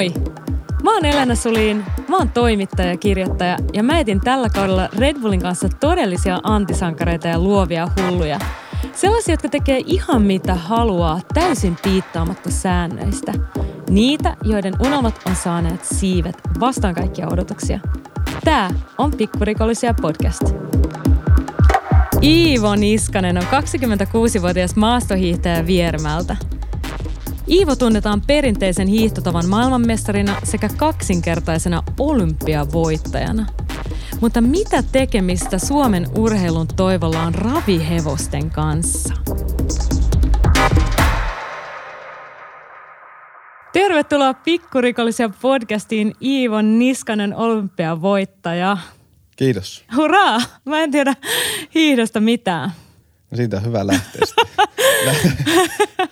[0.00, 0.12] Moi!
[0.82, 5.20] Mä oon Elena Sulin, mä oon toimittaja ja kirjoittaja ja mä etin tällä kaudella Red
[5.20, 8.38] Bullin kanssa todellisia antisankareita ja luovia hulluja.
[8.92, 13.32] Sellaisia, jotka tekee ihan mitä haluaa täysin piittaamatta säännöistä.
[13.90, 17.80] Niitä, joiden unelmat on saaneet siivet vastaan kaikkia odotuksia.
[18.44, 20.42] Tää on Pikkurikollisia podcast.
[22.22, 26.36] Iivo Niskanen on 26-vuotias maastohiihtäjä Viermältä.
[27.50, 33.46] Iivo tunnetaan perinteisen hiihtotavan maailmanmestarina sekä kaksinkertaisena olympiavoittajana.
[34.20, 39.14] Mutta mitä tekemistä Suomen urheilun toivolla on ravihevosten kanssa?
[43.72, 48.76] Tervetuloa Pikkurikollisia podcastiin Iivo Niskanen olympiavoittaja.
[49.36, 49.84] Kiitos.
[49.96, 50.40] Hurraa!
[50.64, 51.14] Mä en tiedä
[51.74, 52.70] hiihdosta mitään.
[53.30, 54.22] No siitä on hyvä lähteä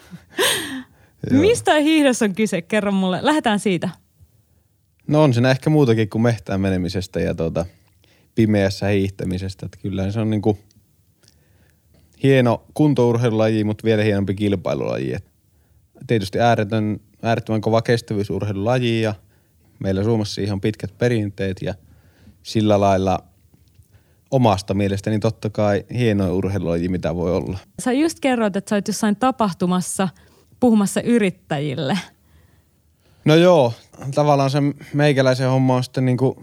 [1.30, 2.62] Mistä hiihdossa on kyse?
[2.62, 3.18] Kerro mulle.
[3.22, 3.88] Lähdetään siitä.
[5.06, 7.66] No on siinä ehkä muutakin kuin mehtään menemisestä ja tuota,
[8.34, 9.66] pimeässä hiihtämisestä.
[9.66, 10.58] Että kyllä se on niinku
[12.22, 15.14] hieno kuntourheilulaji, mutta vielä hienompi kilpailulaji.
[15.14, 15.24] Et
[16.06, 19.14] tietysti ääretön, äärettömän kova kestävyysurheilulaji ja
[19.78, 21.74] meillä Suomessa siihen on pitkät perinteet ja
[22.42, 23.24] sillä lailla
[24.30, 27.58] omasta mielestäni totta kai hieno urheilulaji, mitä voi olla.
[27.82, 30.08] Sä just kerroit, että sä oot jossain tapahtumassa
[30.60, 31.98] puhumassa yrittäjille.
[33.24, 33.72] No joo,
[34.14, 34.58] tavallaan se
[34.94, 36.42] meikäläisen homma on sitten niinku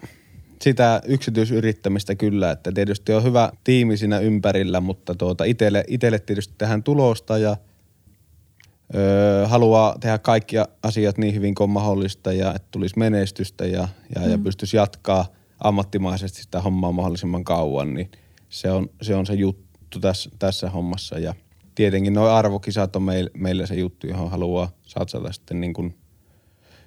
[0.61, 6.53] sitä yksityisyrittämistä kyllä, että tietysti on hyvä tiimi siinä ympärillä, mutta tuota itelle, itelle tietysti
[6.58, 7.58] tähän tulosta ja
[8.95, 14.21] öö, haluaa tehdä kaikki asiat niin hyvin kuin mahdollista ja että tulisi menestystä ja, ja,
[14.21, 14.31] mm.
[14.31, 15.25] ja pystyisi jatkaa
[15.59, 18.11] ammattimaisesti sitä hommaa mahdollisimman kauan, niin
[18.49, 21.33] se on se, on se juttu tässä, tässä hommassa ja
[21.75, 25.95] tietenkin nuo arvokisat on meille, meille se juttu, johon haluaa satsata sitten niin kuin,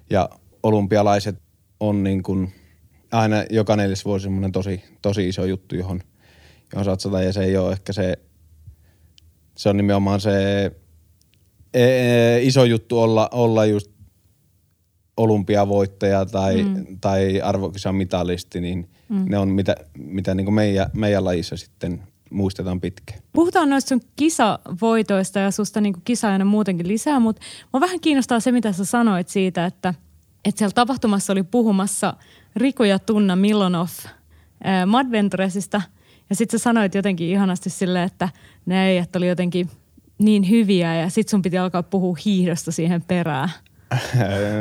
[0.09, 0.29] ja
[0.63, 1.41] olympialaiset
[1.79, 2.53] on niin kuin
[3.11, 6.01] aina joka neljäs vuosi semmoinen tosi, tosi iso juttu, johon,
[6.73, 8.19] johon satsataan ja se ei ole ehkä se,
[9.57, 10.65] se on nimenomaan se
[11.73, 13.91] e, e, iso juttu olla, olla just
[15.17, 16.85] olympiavoittaja tai, mm.
[17.01, 19.25] tai arvokisan mitalisti, niin mm.
[19.29, 23.19] ne on mitä, mitä niin meidän, meidän lajissa sitten muistetaan pitkään.
[23.33, 27.41] Puhutaan noista sun kisavoitoista ja susta niin kisaajana muutenkin lisää, mutta
[27.73, 29.93] mä vähän kiinnostaa se, mitä sä sanoit siitä, että,
[30.45, 32.13] että siellä tapahtumassa oli puhumassa–
[32.55, 33.87] Riku ja Tunna Milonov
[34.85, 35.81] Madventuresista.
[36.29, 38.29] Ja sitten sä sanoit jotenkin ihanasti silleen, että
[38.65, 39.69] ne ei, että oli jotenkin
[40.17, 43.49] niin hyviä ja sit sun piti alkaa puhua hiihdosta siihen perään.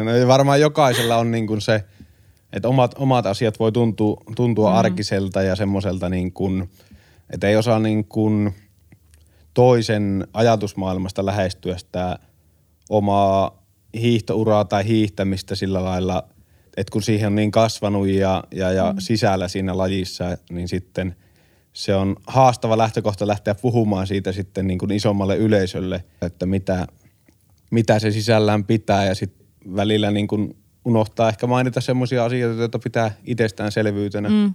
[0.04, 1.84] No varmaan jokaisella on niin kuin se,
[2.52, 4.76] että omat, omat asiat voi tuntua, tuntua mm.
[4.76, 6.70] arkiselta ja semmoiselta niin kuin,
[7.30, 8.54] että ei osaa niin kuin
[9.54, 12.18] toisen ajatusmaailmasta lähestyä sitä
[12.90, 13.62] omaa
[13.94, 16.24] hiihtouraa tai hiihtämistä sillä lailla–
[16.78, 18.98] että kun siihen on niin kasvanut ja, ja, ja mm.
[18.98, 21.16] sisällä siinä lajissa, niin sitten
[21.72, 26.86] se on haastava lähtökohta lähteä puhumaan siitä sitten niin kuin isommalle yleisölle, että mitä,
[27.70, 29.46] mitä se sisällään pitää ja sitten
[29.76, 34.28] välillä niin kuin unohtaa ehkä mainita semmoisia asioita, joita pitää itsestäänselvyytenä.
[34.28, 34.54] Mm.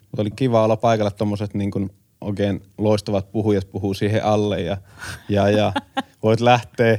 [0.00, 4.76] Mutta oli kiva olla paikalla tuommoiset niin kuin oikein loistavat puhujat puhuu siihen alle ja,
[5.28, 5.72] ja, ja
[6.22, 6.98] voit lähteä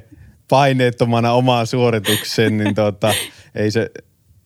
[0.49, 3.13] paineettomana omaan suoritukseen, niin tota,
[3.55, 3.91] ei se,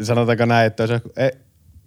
[0.03, 1.29] sanotaanko näin, että olisi e,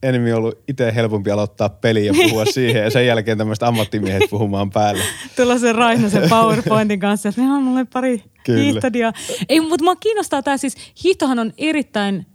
[0.03, 4.71] enemmän ollut itse helpompi aloittaa peli ja puhua siihen ja sen jälkeen tämmöistä ammattimiehet puhumaan
[4.71, 5.03] päälle.
[5.37, 9.13] Tulla sen Raihnasen PowerPointin kanssa, että on mulle pari hiihtodia.
[9.49, 12.27] Ei, mutta mua kiinnostaa tämä siis, hiihtohan on erittäin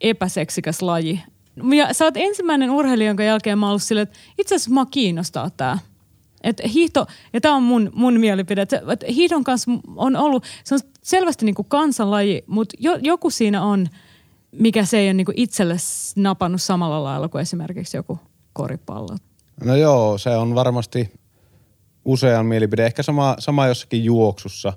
[0.00, 1.20] epäseksikäs laji.
[1.76, 4.86] Ja sä oot ensimmäinen urheilija, jonka jälkeen mä oon ollut silleen, että itse asiassa mua
[4.86, 5.78] kiinnostaa tämä.
[6.42, 8.82] Et hiihto, ja tämä on mun, mun mielipide, että
[9.14, 13.86] hiihdon kanssa on ollut, se on selvästi niinku kansanlaji, mutta jo, joku siinä on–
[14.52, 15.76] mikä se ei ole niin itselle
[16.16, 18.18] napannut samalla lailla kuin esimerkiksi joku
[18.52, 19.16] koripallo?
[19.64, 21.10] No joo, se on varmasti
[22.04, 22.86] usean mielipide.
[22.86, 24.72] Ehkä sama, sama jossakin juoksussa,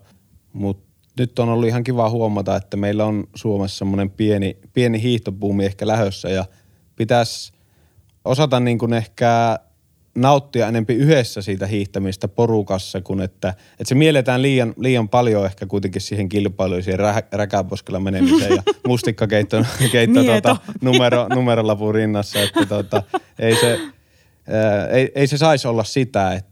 [0.54, 5.66] mutta nyt on ollut ihan kiva huomata, että meillä on Suomessa semmoinen pieni, pieni hiihtobuumi
[5.66, 6.46] ehkä lähössä ja
[6.96, 7.54] pitäisi
[8.26, 9.60] osata niin kuin ehkä
[10.16, 15.66] nauttia enempi yhdessä siitä hiihtämistä porukassa, kun että, että se mielletään liian, liian paljon ehkä
[15.66, 22.66] kuitenkin siihen kilpailuun, siihen rä, räkäposkella menemiseen ja mustikkakeitto keitto, tuota, numero, numerolapun rinnassa, että
[22.66, 23.04] tuota,
[23.40, 23.80] ei, se,
[24.48, 26.51] ää, ei, ei se saisi olla sitä, että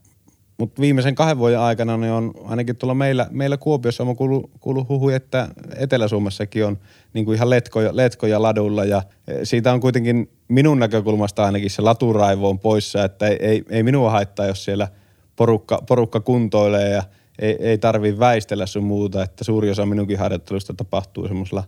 [0.60, 4.90] mutta viimeisen kahden vuoden aikana niin on ainakin tuolla meillä, meillä Kuopiossa on kuullut, kuullut
[4.90, 6.78] huhu, että Etelä-Suomessakin on
[7.14, 8.86] niin kuin ihan letkoja, letkoja ladulla.
[8.86, 13.64] Ja e, siitä on kuitenkin minun näkökulmasta ainakin se laturaivo on poissa, että ei, ei,
[13.70, 14.88] ei minua haittaa, jos siellä
[15.36, 17.04] porukka, porukka kuntoilee ja
[17.40, 21.64] ei, ei tarvii väistellä sun muuta, että suuri osa minunkin harjoittelusta tapahtuu semmoisella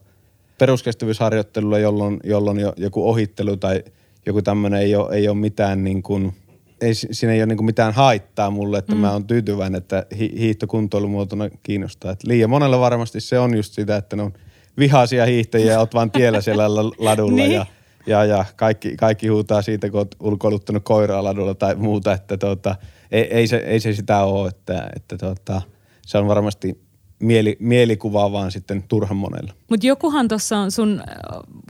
[0.58, 3.84] peruskestävyysharjoittelulla, jolloin, jolloin jo, joku ohittelu tai
[4.26, 6.34] joku tämmöinen ei ole, ei ole mitään niin kuin,
[6.82, 9.02] ei, siinä ei ole niin mitään haittaa mulle, että mm.
[9.02, 12.12] mä oon tyytyväinen, että hi, hiihto kuntoilumuotona kiinnostaa.
[12.12, 14.34] Et liian monella varmasti se on just sitä, että ne on
[14.78, 17.52] vihaisia hiihtäjiä ja oot vaan tiellä siellä ladulla niin.
[17.52, 17.66] ja,
[18.08, 22.76] ja, ja kaikki, kaikki huutaa siitä, kun oot ulkoiluttanut koiraa ladulla tai muuta, että tota,
[23.12, 25.62] ei, ei, se, ei se sitä ole, että, että tota,
[26.06, 26.82] se on varmasti
[27.22, 29.54] mieli, mielikuvaa vaan sitten turhan monella.
[29.70, 31.04] Mutta jokuhan tuossa on sun,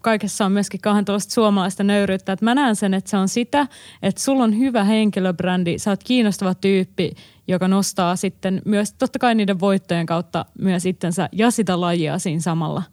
[0.01, 3.68] kaikessa on myöskin kauhean tuollaista suomalaista nöyryyttä, että mä näen sen, että se on sitä,
[4.03, 7.12] että sulla on hyvä henkilöbrändi, sä oot kiinnostava tyyppi,
[7.48, 12.42] joka nostaa sitten myös totta kai niiden voittojen kautta myös itsensä ja sitä lajia siinä
[12.42, 12.83] samalla.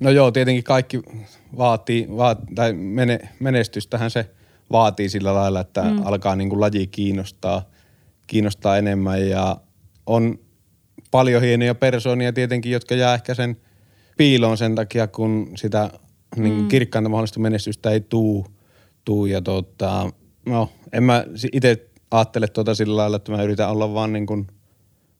[0.00, 1.02] No joo, tietenkin kaikki
[1.58, 4.30] vaatii, vaat, tai mene, menestystähän se
[4.72, 6.06] vaatii sillä lailla, että mm.
[6.06, 7.62] alkaa niin kuin laji kiinnostaa,
[8.26, 9.56] kiinnostaa enemmän ja
[10.06, 10.38] on
[11.10, 13.56] paljon hienoja persoonia tietenkin, jotka jää ehkä sen
[14.16, 15.90] piiloon sen takia, kun sitä
[16.36, 16.68] niin mm.
[16.68, 18.46] kirkkainta mahdollista menestystä ei tuu.
[19.04, 20.10] tuu ja tota,
[20.46, 24.46] no, en mä itse ajattele tuota sillä lailla, että mä yritän olla vaan niin kuin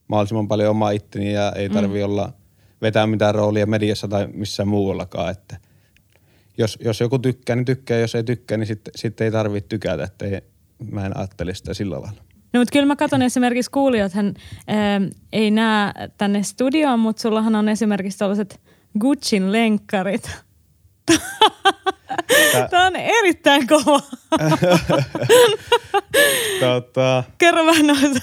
[0.09, 2.05] mahdollisimman paljon oma itteni ja ei tarvi mm.
[2.05, 2.33] olla
[2.83, 5.57] vetää mitään roolia mediassa tai missään muuallakaan, että
[6.59, 10.05] jos, jos joku tykkää, niin tykkää, jos ei tykkää, niin sitten sit ei tarvitse tykätä,
[10.05, 10.41] että ei,
[10.91, 12.23] mä en ajattele sitä sillä lailla.
[12.53, 13.71] No mutta kyllä mä katson esimerkiksi
[14.15, 14.35] hän
[14.67, 15.01] ää,
[15.33, 18.61] ei näe tänne studioon, mutta sullahan on esimerkiksi tällaiset
[19.01, 20.31] Gucciin lenkkarit.
[22.71, 24.01] Tämä on erittäin kova.
[26.61, 27.25] tota...
[27.39, 28.21] Kerro vähän noita.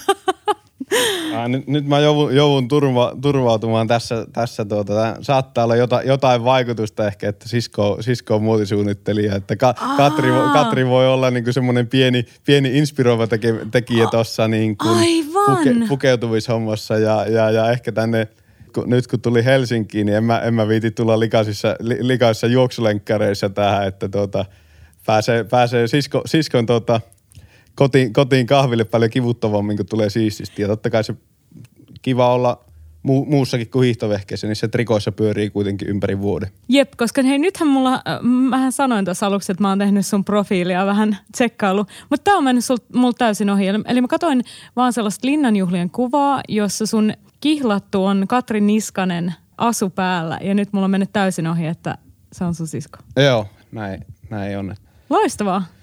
[1.34, 6.44] Ää, nyt, nyt mä joudun, joudun turva, turvautumaan tässä, tässä tuota, saattaa olla jota, jotain
[6.44, 11.86] vaikutusta ehkä, että sisko, sisko on muotisuunnittelija, että Ka, Katri, Katri, voi olla niin semmoinen
[11.86, 14.76] pieni, pieni inspiroiva teke, tekijä tuossa niin
[15.46, 18.28] puke, pukeutumishommassa ja, ja, ja ehkä tänne
[18.74, 22.46] kun, nyt kun tuli Helsinkiin, niin en mä, en mä viiti tulla likaisissa, li, likaisissa
[22.46, 24.44] juoksulenkkäreissä tähän, että tuota,
[25.06, 27.00] pääsee, pääsee sisko, siskon tuota,
[27.78, 30.62] kotiin, kotiin kahville paljon kivuttavammin, kun tulee siististi.
[30.62, 31.14] Ja totta kai se
[32.02, 32.64] kiva olla
[33.08, 36.48] mu- muussakin kuin hiihtovehkeissä, niin se trikoissa pyörii kuitenkin ympäri vuoden.
[36.68, 40.24] Jep, koska hei nythän mulla, äh, mähän sanoin tuossa aluksi, että mä oon tehnyt sun
[40.24, 43.66] profiilia vähän tsekkailu, mutta tää on mennyt sul, mulla täysin ohi.
[43.66, 44.44] Eli mä katsoin
[44.76, 50.84] vaan sellaista linnanjuhlien kuvaa, jossa sun kihlattu on Katri Niskanen asu päällä ja nyt mulla
[50.84, 51.98] on mennyt täysin ohi, että
[52.32, 52.98] se on sun sisko.
[53.16, 54.74] Joo, näin, näin on.
[55.10, 55.77] Loistavaa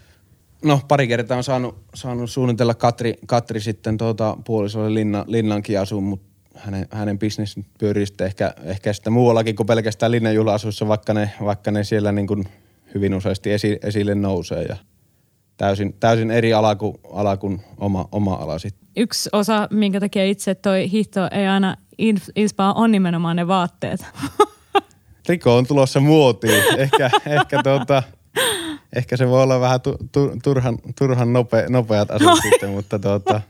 [0.65, 6.03] no pari kertaa on saanut, saanut suunnitella Katri, Katri sitten tuota, puolisolle linna, linnankin asuun,
[6.03, 11.31] mutta hänen, hänen bisnes pyörii sitten ehkä, ehkä sitten muuallakin kuin pelkästään linnanjuhla-asuissa, vaikka ne,
[11.43, 12.45] vaikka ne siellä niin kuin
[12.93, 14.75] hyvin useasti esi, esille nousee ja
[15.57, 18.87] täysin, täysin eri ala kuin, ala kuin oma, oma ala sitten.
[18.97, 21.77] Yksi osa, minkä takia itse toi hihto ei aina
[22.35, 24.05] inspaa, on nimenomaan ne vaatteet.
[25.29, 26.63] Riko on tulossa muotiin.
[26.77, 28.03] Ehkä, ehkä tuota,
[28.95, 32.35] ehkä se voi olla vähän tu, tu, turhan, turhan nope, nopeat asut no.
[32.35, 33.41] sitten, mutta tuota,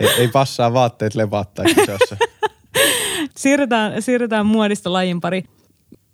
[0.00, 2.16] ei, ei passaa vaatteet levattaa kisossa.
[3.36, 5.44] siirrytään, siirrytään muodista lajin pari.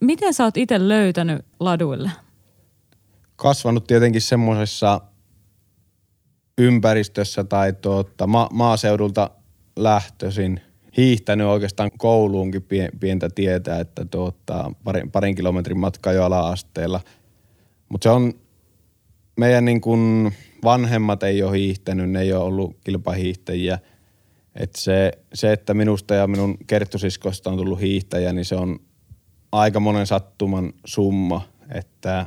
[0.01, 2.11] Miten sä oot itse löytänyt laduille?
[3.37, 5.01] Kasvanut tietenkin semmoisessa
[6.59, 9.31] ympäristössä tai tuota, ma- maaseudulta
[9.77, 10.61] lähtöisin.
[10.97, 12.67] Hiihtänyt oikeastaan kouluunkin
[13.01, 17.01] pientä tietä, että tuota, parin, parin kilometrin matka jo ala-asteella–
[17.91, 18.35] mutta se on,
[19.37, 20.33] meidän niin kun
[20.65, 23.79] vanhemmat ei ole hiihtänyt, ne ei ole ollut kilpahiihtäjiä.
[24.55, 28.81] Et se, se, että minusta ja minun kerttosiskosta on tullut hiihtäjä, niin se on
[29.53, 31.43] aika monen sattuman summa.
[31.75, 32.27] Että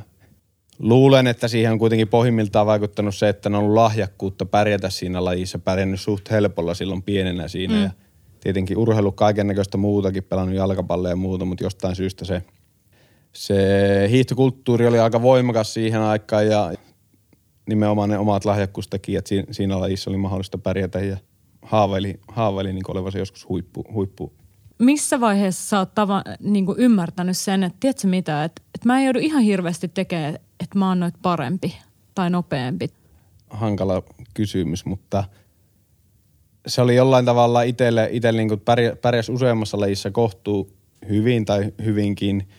[0.78, 5.58] luulen, että siihen on kuitenkin pohjimmiltaan vaikuttanut se, että on ollut lahjakkuutta pärjätä siinä lajissa,
[5.58, 7.74] pärjännyt suht helpolla silloin pienenä siinä.
[7.74, 7.82] Mm.
[7.82, 7.90] Ja
[8.40, 12.42] tietenkin urheilu kaiken näköistä muutakin, pelannut jalkapalloa ja muuta, mutta jostain syystä se–
[13.36, 13.56] se
[14.10, 16.72] hiihtokulttuuri oli aika voimakas siihen aikaan ja
[17.68, 21.16] nimenomaan ne omat lahjakkuustekijät siinä, siinä lajissa oli mahdollista pärjätä ja
[21.62, 24.32] haaveili, haaveili niin olevansa joskus huippu, huippu.
[24.78, 29.04] Missä vaiheessa sä oot tava, niin ymmärtänyt sen, että tiedätkö mitä, että, että mä en
[29.04, 31.76] joudu ihan hirveästi tekemään, että mä oon noit parempi
[32.14, 32.88] tai nopeampi?
[33.50, 34.02] Hankala
[34.34, 35.24] kysymys, mutta
[36.66, 38.60] se oli jollain tavalla itselle, itselle niin
[39.02, 40.70] pärjäs useammassa lajissa kohtuu
[41.08, 42.48] hyvin tai hyvinkin–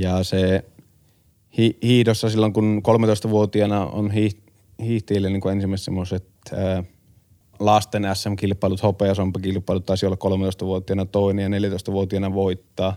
[0.00, 0.64] ja se
[1.58, 4.42] hi- hiidossa silloin, kun 13-vuotiaana on hi-
[4.82, 6.24] hiihtiille niin kuin ensimmäiset semmoiset
[7.58, 12.96] lasten SM-kilpailut, hopeasompakilpailut taisi olla 13-vuotiaana toinen ja 14-vuotiaana voittaa.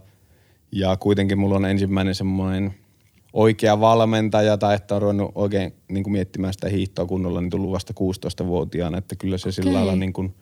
[0.72, 2.74] Ja kuitenkin mulla on ensimmäinen semmoinen
[3.34, 7.72] oikea valmentaja tai että on ruvennut oikein niin kuin miettimään sitä hiihtoa kunnolla, niin tullut
[7.72, 8.98] vasta 16-vuotiaana.
[8.98, 9.52] Että kyllä se okay.
[9.52, 10.36] sillä lailla niin kuin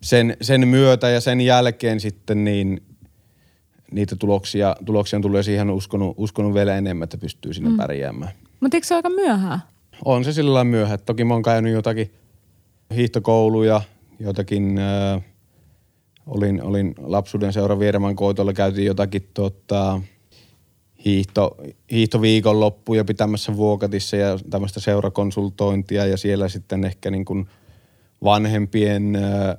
[0.00, 2.82] sen, sen myötä ja sen jälkeen sitten niin
[3.90, 7.70] niitä tuloksia, tuloksia on tullut ja siihen on uskonut, uskonut vielä enemmän, että pystyy sinne
[7.70, 7.76] mm.
[7.76, 8.32] pärjäämään.
[8.60, 9.60] Mutta eikö se aika myöhään?
[10.04, 10.98] On se sillä lailla myöhään.
[11.06, 12.10] Toki mä oon käynyt jotakin
[12.94, 13.82] hiihtokouluja,
[14.18, 15.22] jotakin, äh,
[16.26, 20.00] olin, olin lapsuuden seura Viereman koitolla, käytiin jotakin tota,
[21.04, 21.56] hiihto,
[21.90, 27.48] hiihtoviikonloppuja pitämässä Vuokatissa ja tämmöistä seurakonsultointia ja siellä sitten ehkä niin kuin
[28.24, 29.56] vanhempien äh,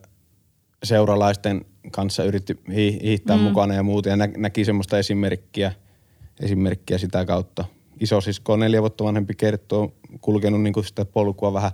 [0.84, 3.44] seuralaisten kanssa yritti hiihtää mm.
[3.44, 5.72] mukana ja muuta ja nä- näki semmoista esimerkkiä,
[6.40, 7.66] esimerkkiä sitä kautta.
[8.00, 11.72] Isosisko on neljä vuotta vanhempi kertoo, kulkenut niin kuin sitä polkua vähän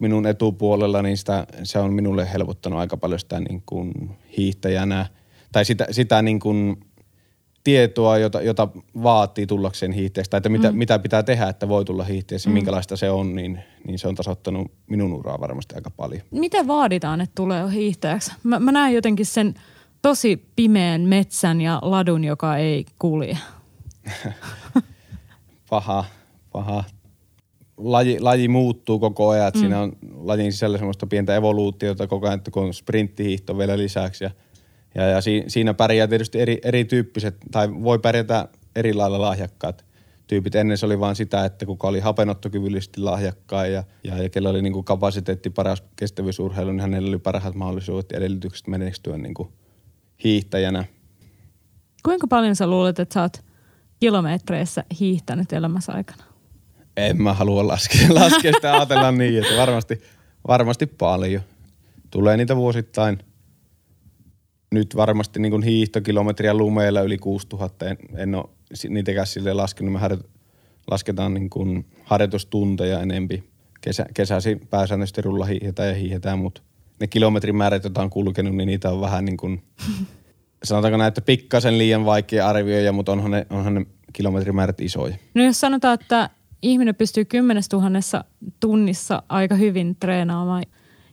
[0.00, 3.92] minun etupuolella, niin sitä, se on minulle helpottanut aika paljon sitä niin kuin
[4.36, 5.06] hiihtäjänä
[5.52, 6.76] tai sitä, sitä niin kuin
[7.64, 8.68] tietoa, jota, jota
[9.02, 10.78] vaatii tullakseen hiihteestä, että mitä, mm.
[10.78, 12.54] mitä pitää tehdä, että voi tulla hiihteessä, mm.
[12.54, 16.22] minkälaista se on, niin, niin se on tasoittanut minun uraa varmasti aika paljon.
[16.30, 18.32] Miten vaaditaan, että tulee hiihteäksi?
[18.42, 19.54] Mä, mä näen jotenkin sen
[20.02, 23.38] tosi pimeän metsän ja ladun, joka ei kulje.
[25.70, 26.04] paha,
[26.52, 26.84] paha.
[27.76, 29.60] Laji, laji muuttuu koko ajan, mm.
[29.60, 34.24] siinä on lajin sisällä semmoista pientä evoluutiota koko ajan, että kun on sprinttihiihto vielä lisäksi
[34.24, 34.30] ja–
[34.94, 39.84] ja, ja si, siinä pärjää tietysti eri, erityyppiset, tai voi pärjätä eri lailla lahjakkaat
[40.26, 40.54] tyypit.
[40.54, 44.62] Ennen se oli vain sitä, että kuka oli hapenottokyvyllisesti lahjakkaan ja, ja, ja kellä oli
[44.62, 49.48] niin kuin kapasiteetti paras kestävyysurheilu, niin hänellä oli parhaat mahdollisuudet ja edellytykset menestyä niin kuin
[50.24, 50.84] hiihtäjänä.
[52.04, 53.44] Kuinka paljon sä luulet, että sä oot
[54.00, 56.24] kilometreissä hiihtänyt elämässä aikana?
[56.96, 60.00] En mä halua laskea, laskea sitä ajatella niin, että varmasti,
[60.48, 61.42] varmasti paljon.
[62.10, 63.18] Tulee niitä vuosittain–
[64.70, 67.86] nyt varmasti niin kuin hiihtokilometriä lumeilla yli 6000.
[67.86, 68.44] En, en ole
[68.88, 69.92] niitäkään sille laskenut.
[69.92, 70.18] Me harjo,
[70.90, 73.44] lasketaan niin kuin harjoitustunteja enempi.
[73.80, 76.62] Kesä, kesäsi pääsäännöisesti rulla hiihetään ja hiihetään, mutta
[77.00, 79.62] ne kilometrimäärät, joita on kulkenut, niin niitä on vähän niin kuin,
[80.64, 85.16] sanotaanko näin, että pikkasen liian vaikea arvioida, mutta onhan ne, onhan ne kilometrimäärät isoja.
[85.34, 86.30] No jos sanotaan, että
[86.62, 88.24] ihminen pystyy kymmenes tuhannessa
[88.60, 90.64] tunnissa aika hyvin treenaamaan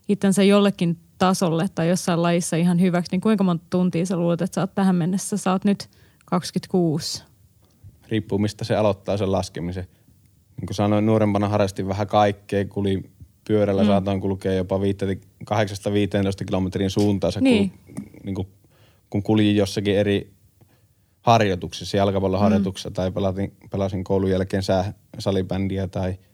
[0.09, 4.55] itsensä jollekin tasolle tai jossain lajissa ihan hyväksi, niin kuinka monta tuntia sä luulet, että
[4.55, 5.37] sä oot tähän mennessä?
[5.37, 5.89] Sä oot nyt
[6.25, 7.23] 26.
[8.07, 9.87] Riippuu mistä se aloittaa sen laskemisen.
[10.57, 13.03] Niin kuin sanoin, nuorempana harrastin vähän kaikkea, kuli
[13.47, 13.87] pyörällä mm.
[13.87, 14.81] saatoin kulkea jopa 8-15
[16.45, 17.69] kilometrin suuntaan, niin.
[17.69, 17.79] kun,
[18.23, 18.47] niin kuin,
[19.09, 20.33] kun kuljin jossakin eri
[21.21, 22.93] harjoituksissa, jalkapalloharjoituksessa mm.
[22.93, 26.17] tai pelasin, pelasin koulun jälkeen sää, salibändiä tai–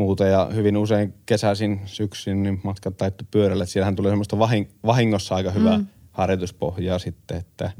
[0.00, 3.66] muuta ja hyvin usein kesäisin, syksyn niin matkat taittu pyörälle.
[3.66, 4.38] Siellähän tulee semmoista
[4.86, 5.86] vahingossa aika hyvää mm.
[6.10, 7.70] harjoituspohjaa sitten, että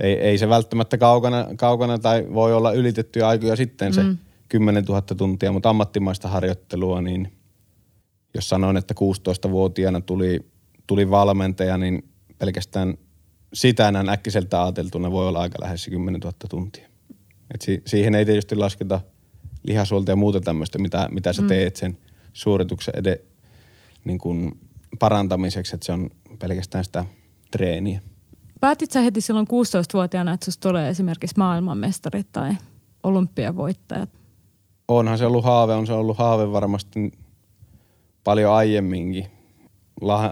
[0.00, 4.18] ei, ei se välttämättä kaukana, kaukana tai voi olla ylitettyjä aikoja sitten se mm.
[4.48, 7.32] 10 000 tuntia, mutta ammattimaista harjoittelua, niin
[8.34, 10.40] jos sanoin, että 16-vuotiaana tuli,
[10.86, 12.94] tuli valmentaja, niin pelkästään
[13.54, 16.88] sitä näin äkkiseltä ajateltuna voi olla aika lähes 10 000 tuntia.
[17.54, 19.00] Et si- siihen ei tietysti lasketa–
[19.62, 21.48] lihasuolta ja muuta tämmöistä, mitä, mitä sä mm.
[21.48, 21.98] teet sen
[22.32, 23.20] suorituksen ede,
[24.04, 24.60] niin kuin
[24.98, 27.04] parantamiseksi, että se on pelkästään sitä
[27.50, 28.00] treeniä.
[28.60, 32.52] Päätit sä heti silloin 16-vuotiaana, että susta tulee esimerkiksi maailmanmestari tai
[33.02, 34.10] olympiavoittajat?
[34.88, 37.12] Onhan se ollut haave, on se ollut haave varmasti
[38.24, 39.26] paljon aiemminkin.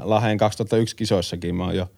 [0.03, 1.91] Laheen 2001 kisoissakin mä oon jo,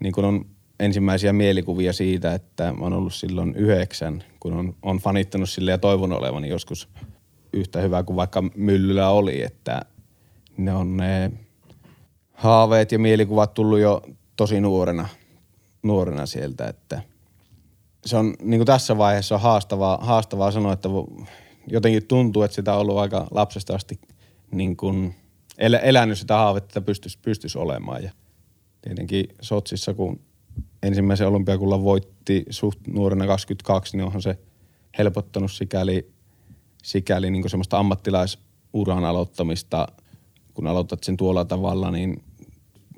[0.00, 0.44] niin kuin on
[0.80, 5.78] ensimmäisiä mielikuvia siitä, että mä oon ollut silloin yhdeksän, kun on, on fanittanut sille ja
[5.78, 6.88] toivon olevani joskus
[7.52, 9.82] yhtä hyvä kuin vaikka Myllyllä oli, että
[10.56, 11.32] ne on ne
[12.32, 14.02] haaveet ja mielikuvat tullut jo
[14.36, 15.08] tosi nuorena,
[15.82, 17.02] nuorena sieltä, että
[18.06, 20.88] se on niin kuin tässä vaiheessa on haastavaa, haastavaa sanoa, että
[21.66, 24.00] jotenkin tuntuu, että sitä on ollut aika lapsesta asti
[24.50, 25.14] niin kuin
[25.58, 28.02] elänyt sitä haavetta, että pystyisi, pystyisi olemaan.
[28.02, 28.10] Ja
[28.82, 30.20] tietenkin Sotsissa, kun
[30.86, 34.38] ensimmäisen olympiakullan voitti suht nuorena 22, niin onhan se
[34.98, 36.10] helpottanut sikäli,
[36.82, 39.88] sikäli niin semmoista ammattilaisuran aloittamista,
[40.54, 42.22] kun aloitat sen tuolla tavalla, niin,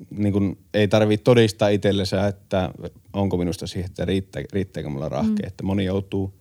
[0.09, 2.71] niin kuin ei tarvitse todistaa itsellensä, että
[3.13, 5.41] onko minusta siihen, että riittää, riittääkö mulla rahke.
[5.41, 5.47] Mm.
[5.47, 6.33] Että moni joutuu,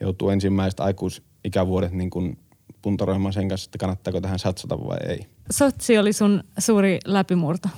[0.00, 2.38] joutuu ensimmäiset aikuisikävuodet niin kuin
[2.82, 5.26] puntaroimaan sen kanssa, että kannattaako tähän satsata vai ei.
[5.50, 7.68] Sotsi oli sun suuri läpimurto.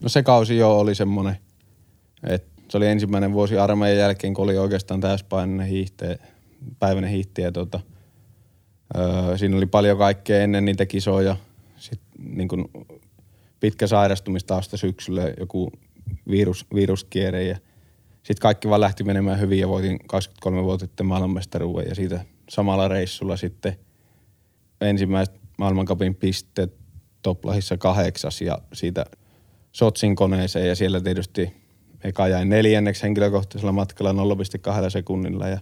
[0.00, 1.36] No se kausi jo oli semmoinen,
[2.22, 6.18] et se oli ensimmäinen vuosi armeijan jälkeen, kun oli oikeastaan täyspainoinen hiihte,
[6.78, 7.42] päiväinen hiihti.
[7.42, 7.80] Ja tota,
[8.96, 11.36] öö, siinä oli paljon kaikkea ennen niitä kisoja.
[11.76, 12.48] Sitten niin
[13.60, 15.72] pitkä sairastumistausta syksyllä, joku
[16.30, 17.56] virus, viruskierre ja
[18.22, 23.36] sitten kaikki vaan lähti menemään hyvin ja voitin 23 vuotta maailmanmestaruuden ja siitä samalla reissulla
[23.36, 23.76] sitten
[24.80, 26.74] ensimmäiset maailmankapin pisteet
[27.22, 29.06] Toplahissa kahdeksas ja siitä
[29.72, 31.65] Sotsin koneeseen ja siellä tietysti
[32.04, 34.12] eka jäin neljänneksi henkilökohtaisella matkalla
[34.84, 35.58] 0,2 sekunnilla ja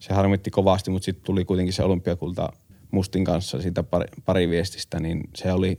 [0.00, 2.52] se harmitti kovasti, mutta sitten tuli kuitenkin se olympiakulta
[2.90, 5.76] Mustin kanssa siitä pari, pari viestistä, niin se oli,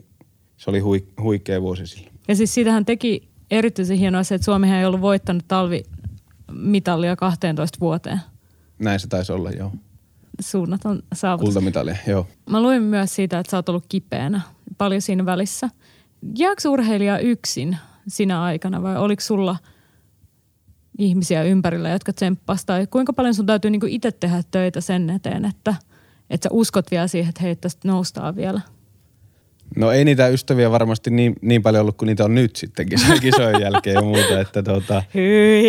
[0.58, 2.14] se oli hui, huikea vuosi silloin.
[2.28, 8.22] Ja siis siitähän teki erityisen hienoa se, että Suomihan ei ollut voittanut talvimitalia 12 vuoteen.
[8.80, 9.72] Näin se taisi olla, joo.
[10.42, 11.46] Suunnaton saavutus.
[11.46, 12.28] Kultamitalia, joo.
[12.50, 14.42] Mä luin myös siitä, että sä oot ollut kipeänä
[14.78, 15.70] paljon siinä välissä.
[16.38, 17.78] Jääkö urheilija yksin
[18.08, 19.56] sinä aikana vai oliko sulla
[20.98, 22.66] ihmisiä ympärillä, jotka tsemppas?
[22.66, 25.76] Tai kuinka paljon sun täytyy niinku itse tehdä töitä sen eteen, että,
[26.30, 28.62] että sä uskot vielä siihen, että hei, tästä noustaan vielä?
[29.76, 32.88] No ei niitä ystäviä varmasti niin, niin paljon ollut kuin niitä on nyt sitten
[33.22, 35.04] kisojen jälkeen ja muuta, että tuota,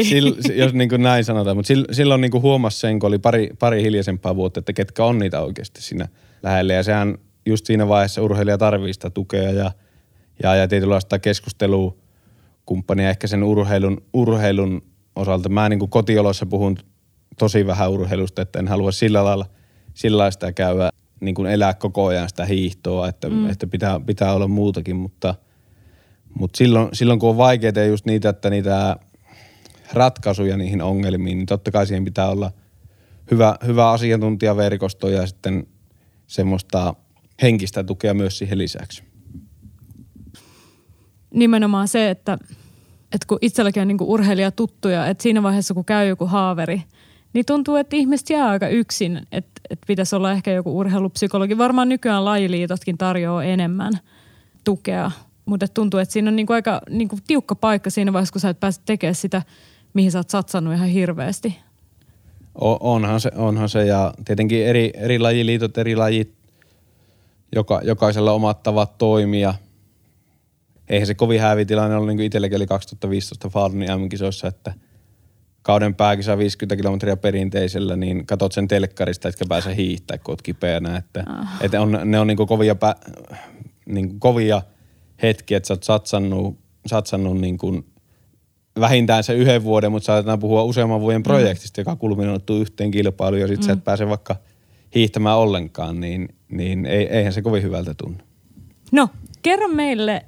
[0.09, 3.51] sil, jos niin kuin näin sanotaan, mutta silloin niin kuin huomasi sen, kun oli pari,
[3.59, 6.09] pari hiljaisempaa vuotta, että ketkä on niitä oikeasti siinä
[6.43, 9.73] lähellä ja sehän just siinä vaiheessa urheilija tarvii sitä tukea ja,
[10.43, 11.97] ja, ja tietynlaista keskustelua
[12.67, 14.83] kumppania ehkä sen urheilun, urheilun
[15.19, 15.49] osalta.
[15.49, 16.77] Mä niin kuin kotiolossa puhun
[17.39, 19.47] tosi vähän urheilusta, että en halua sillä lailla
[19.95, 23.51] sillä sitä käydä niin kuin elää koko ajan sitä hiihtoa, että, mm.
[23.51, 25.35] että pitää, pitää olla muutakin, mutta,
[26.35, 28.97] mutta silloin, silloin kun on vaikeita just niitä, että niitä
[29.93, 32.53] ratkaisuja niihin ongelmiin, niin totta kai siihen pitää olla
[33.31, 35.67] hyvä, hyvä asiantuntijaverkosto ja sitten
[36.27, 36.95] semmoista
[37.43, 39.03] henkistä tukea myös siihen lisäksi.
[41.35, 42.39] Nimenomaan se, että,
[43.13, 46.83] että kun itselläkin on niin urheilija tuttuja, että siinä vaiheessa kun käy joku haaveri–
[47.33, 51.59] niin tuntuu, että ihmiset jää aika yksin, että, että pitäisi olla ehkä joku urheilupsykologi.
[51.59, 53.93] Varmaan nykyään lajiliitotkin tarjoaa enemmän
[54.65, 55.11] tukea,
[55.45, 58.61] mutta tuntuu, että siinä on niinku aika niinku tiukka paikka siinä vaiheessa, kun sä et
[58.61, 59.43] pääse tekemään sitä,
[59.95, 61.59] mihin sä oot satsannut ihan hirveästi.
[62.61, 66.35] O, onhan, se, onhan se ja tietenkin eri, eri lajiliitot, eri lajit,
[67.55, 69.55] joka, jokaisella omat tavat toimia.
[70.89, 74.75] Eihän se kovin hävi tilanne ollut niin kuin itselläkin oli 2015 Faldunin MM-kisoissa, että–
[75.69, 80.97] kauden pääkisä 50 kilometriä perinteisellä, niin katot sen telkkarista, etkä pääse hiihtää, kun oot kipeänä.
[80.97, 81.47] Että, oh.
[81.61, 82.97] että on, ne on niinku kovia, pä,
[83.87, 84.63] niinku kovia
[85.23, 87.85] hetkiä, että sä oot satsannut, satsannut niinku
[88.81, 91.23] vähintään se yhden vuoden, mutta saatetaan puhua useamman vuoden mm.
[91.23, 91.83] projektista, mm.
[91.83, 93.67] joka kulminoituu yhteen kilpailuun ja sit mm.
[93.67, 93.83] sä et mm.
[93.83, 94.37] pääse vaikka
[94.95, 98.19] hiihtämään ollenkaan, niin, niin ei, eihän se kovin hyvältä tunnu.
[98.93, 99.09] No,
[99.43, 100.25] kerro meille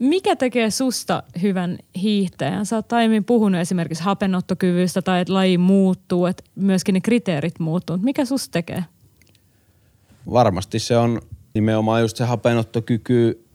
[0.00, 2.66] mikä tekee susta hyvän hiihtäjän?
[2.66, 7.98] Sä oot aiemmin puhunut esimerkiksi hapenottokyvystä tai että laji muuttuu, että myöskin ne kriteerit muuttuu.
[7.98, 8.84] Mikä susta tekee?
[10.32, 11.20] Varmasti se on
[11.54, 13.46] nimenomaan just se hapenottokyky.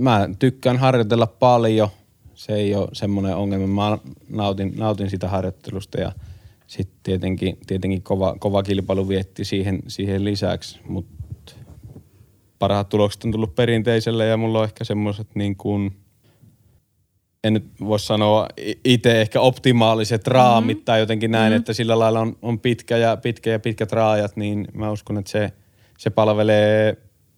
[0.00, 1.88] Mä tykkään harjoitella paljon.
[2.34, 3.66] Se ei ole semmoinen ongelma.
[3.66, 6.12] Mä nautin, nautin sitä harjoittelusta ja
[6.66, 10.80] sitten tietenkin, tietenkin kova, kova kilpailu vietti siihen, siihen lisäksi.
[10.88, 11.23] Mutta
[12.64, 15.96] parhaat tulokset on tullut perinteiselle ja mulla on ehkä semmoiset niin kuin,
[17.44, 18.48] en nyt voi sanoa
[18.84, 20.84] itse ehkä optimaaliset raamit mm-hmm.
[20.84, 21.56] tai jotenkin näin, mm-hmm.
[21.56, 25.30] että sillä lailla on, on pitkä, ja, pitkä ja pitkät raajat, niin mä uskon, että
[25.30, 25.52] se,
[25.98, 26.96] se palvelee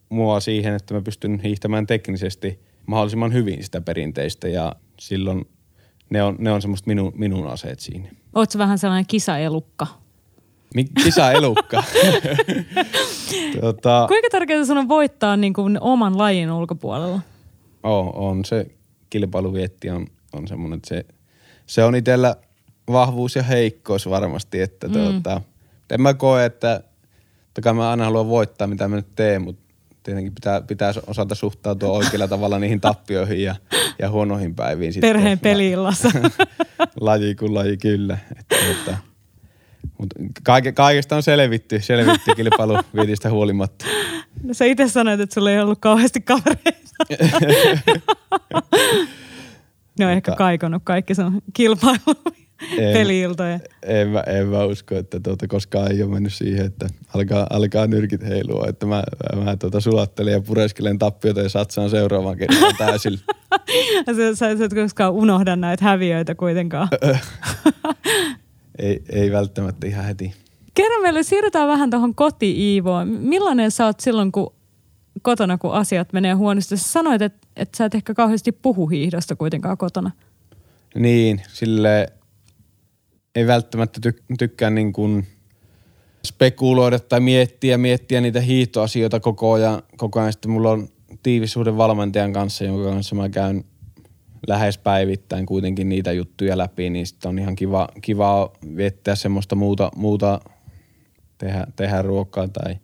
[0.09, 5.47] mua siihen, että mä pystyn hiihtämään teknisesti mahdollisimman hyvin sitä perinteistä ja silloin
[6.09, 8.09] ne on, ne on semmoista minun, minun aseet siinä.
[8.33, 9.87] Oletko vähän sellainen kisaelukka?
[11.03, 11.83] Kisa elukka.
[13.61, 17.21] tota, Kuinka tärkeää sun on voittaa niin kuin oman lajin ulkopuolella?
[17.83, 18.67] On, on se
[19.09, 21.05] kilpailuvietti on, on semmoinen, että se,
[21.65, 22.35] se on itsellä
[22.91, 24.93] vahvuus ja heikkous varmasti, että mm.
[24.93, 25.41] tuota,
[25.91, 26.83] en mä koe, että
[27.53, 29.67] toki mä aina haluan voittaa, mitä mä nyt teen, mutta
[30.03, 33.55] tietenkin pitää, pitää osata suhtautua oikealla tavalla niihin tappioihin ja,
[33.99, 34.93] ja huonoihin päiviin.
[35.01, 36.11] Perheen peliillassa.
[37.01, 38.17] laji kuin laji, kyllä.
[38.39, 38.97] Että, että,
[39.97, 43.85] mutta kaike, kaikesta on selvitty, selvitty kilpailuvietistä huolimatta.
[44.43, 46.87] No sä itse sanoit, että sulla ei ollut kauheasti kavereita.
[49.99, 52.15] ne on ehkä kaikonut kaikki sun kilpailu
[52.75, 53.59] peliiltoja.
[53.83, 57.87] En, mä, en mä usko, että tuota, koskaan ei ole mennyt siihen, että alkaa, alkaa
[57.87, 58.65] nyrkit heilua.
[58.67, 59.03] Että mä,
[59.43, 63.19] mä tuota, sulattelen ja pureskelen tappiota ja satsaan seuraavaan kertaan täysillä.
[64.15, 66.87] sä, sä, sä et koskaan unohda näitä häviöitä kuitenkaan
[68.79, 70.33] ei, ei välttämättä ihan heti.
[70.73, 73.07] Kerro meille, siirrytään vähän tuohon koti-Iivoon.
[73.07, 74.53] Millainen sä oot silloin, kun
[75.21, 76.77] kotona, kun asiat menee huonosti?
[76.77, 80.11] Sä sanoit, että, että sä et ehkä kauheasti puhu hiihdosta kuitenkaan kotona.
[80.95, 82.07] Niin, sille
[83.35, 85.27] ei välttämättä tyk- tykkää niin kuin
[86.27, 89.81] spekuloida tai miettiä, miettiä niitä hiihtoasioita koko ajan.
[89.97, 90.87] Koko ajan sitten mulla on
[91.23, 93.63] tiivisuuden valmentajan kanssa, jonka kanssa mä käyn–
[94.47, 99.91] lähes päivittäin kuitenkin niitä juttuja läpi, niin sitten on ihan kiva, kiva viettää semmoista muuta,
[99.95, 100.39] muuta
[101.37, 102.75] tehdä, tehdä ruokaa tai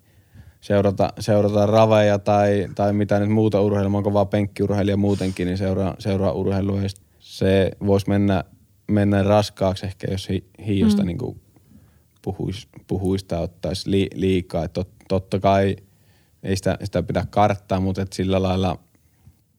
[0.62, 3.98] seurata, seurata raveja tai, tai mitä nyt muuta urheilua.
[3.98, 6.82] on kova penkkiurheilija muutenkin, niin seuraa, seuraa urheilua.
[6.82, 6.90] Ja
[7.20, 8.44] se voisi mennä,
[8.88, 11.08] mennä raskaaksi ehkä, jos hi, hiiosta mm.
[11.08, 11.42] niin
[12.22, 14.64] puhuisi, puhuisi tai ottaisi li, liikaa.
[14.64, 15.76] Et tot, totta kai
[16.44, 18.80] ei sitä, sitä pidä karttaa, mutta et sillä lailla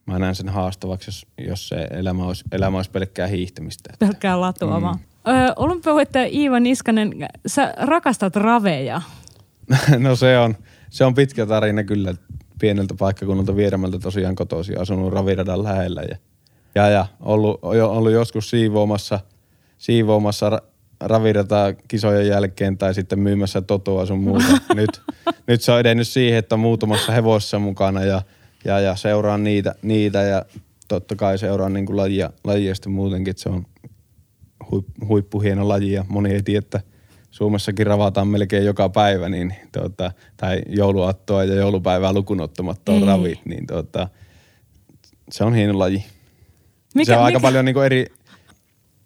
[0.06, 3.92] mä näen sen haastavaksi, jos, jos se elämä olisi, elämä olisi pelkkää hiihtämistä.
[3.98, 4.82] Pelkkää latua mm.
[4.82, 4.98] vaan.
[5.28, 9.02] Öö, olympiavoittaja Iiva Niskanen, sä rakastat raveja.
[9.98, 10.56] no se on,
[10.90, 12.14] se on pitkä tarina kyllä
[12.60, 16.16] pieneltä paikkakunnalta Vierämältä tosiaan kotoisin, asunut raviradan lähellä ja,
[16.74, 19.20] ja, ja ollut, ollut joskus siivoamassa,
[19.78, 20.62] siivoamassa
[21.00, 24.44] ravirata kisojen jälkeen tai sitten myymässä totoa sun muuta.
[24.74, 25.02] nyt,
[25.46, 28.22] nyt se on edennyt siihen, että on muutamassa hevossa mukana ja,
[28.64, 30.44] ja, ja seuraan niitä, niitä ja
[30.88, 33.66] totta kai seuraan niin kuin lajia, lajia sitten muutenkin, että se on
[34.70, 36.80] huip, huippuhieno laji ja moni ei tiedä, että
[37.30, 43.66] Suomessakin ravataan melkein joka päivä, niin tuota, tai jouluattoa ja joulupäivää lukunottamatta on ravit, niin
[43.66, 44.08] tuota,
[45.30, 46.04] se on hieno laji.
[46.94, 47.24] Mikä, se on mikä?
[47.24, 48.06] aika paljon niin kuin eri,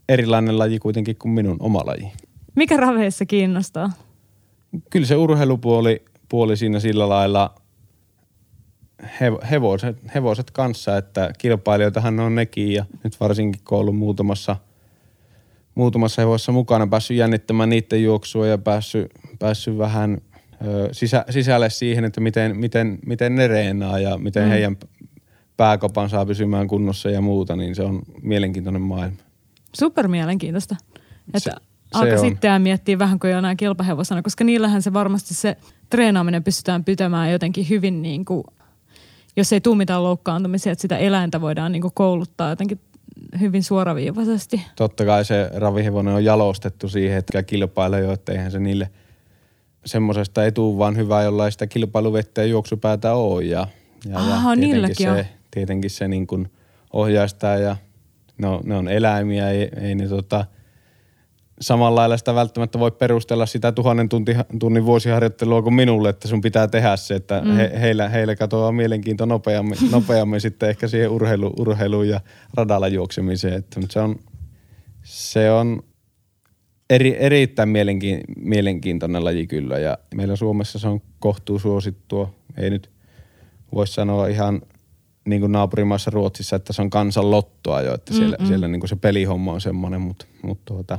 [0.09, 2.13] erilainen laji kuitenkin kuin minun oma laji.
[2.57, 3.91] Mikä raveissa kiinnostaa?
[4.91, 7.55] Kyllä se urheilupuoli puoli siinä sillä lailla
[9.51, 14.57] hevoset, hevoset kanssa, että kilpailijoitahan on nekin ja nyt varsinkin kun on ollut muutamassa,
[15.75, 20.19] muutamassa hevosessa mukana, päässyt jännittämään niiden juoksua ja päässyt, päässyt vähän
[20.67, 24.49] ö, sisä, sisälle siihen, että miten, miten, miten ne reenaa ja miten mm.
[24.49, 24.77] heidän
[25.57, 29.17] pääkopan saa pysymään kunnossa ja muuta, niin se on mielenkiintoinen maailma.
[29.79, 30.77] Super mielenkiintoista.
[31.27, 31.51] Että se,
[31.95, 35.57] alkaa sitten miettiä vähän kuin jonain kilpahevosana, koska niillähän se varmasti se
[35.91, 38.45] treenaaminen pystytään pitämään jotenkin hyvin niin kuin,
[39.39, 42.81] jos ei tule mitään loukkaantumisia, että sitä eläintä voidaan niin kouluttaa jotenkin
[43.41, 44.63] hyvin suoraviivaisesti.
[44.77, 48.91] Totta kai se ravihevonen on jalostettu siihen, että kilpailee jo, että eihän se niille
[49.87, 53.45] semmoisesta ei tule vaan hyvää, jollain sitä kilpailuvettä ja juoksupäätä ole.
[53.45, 53.67] Ja,
[54.09, 56.53] ja, Aha, ja tietenkin, se, tietenkin se niin kuin
[56.93, 57.77] ohjaistaa ja
[58.39, 60.45] ne on, ne on eläimiä, ei, ei ne tota,
[61.61, 66.41] samalla lailla sitä välttämättä voi perustella sitä tuhannen tunti, tunnin vuosiharjoittelua kuin minulle, että sun
[66.41, 67.51] pitää tehdä se, että mm.
[67.51, 72.21] he, heillä, heillä katoaa mielenkiinto nopeammin, nopeammin sitten ehkä siihen urheilu, urheiluun ja
[72.55, 73.55] radalla juoksemiseen.
[73.55, 74.17] Että, mutta se on,
[75.03, 75.83] se on
[76.91, 82.35] eri, erittäin mielenkiin, mielenkiintoinen laji kyllä ja meillä Suomessa se on kohtuu suosittua.
[82.57, 82.91] Ei nyt
[83.73, 84.63] voisi sanoa ihan–
[85.29, 88.89] niin kuin naapurimaassa Ruotsissa, että se on kansan lottoa jo, että siellä, siellä niin kuin
[88.89, 90.99] se pelihomma on semmoinen, mutta, mutta tuota,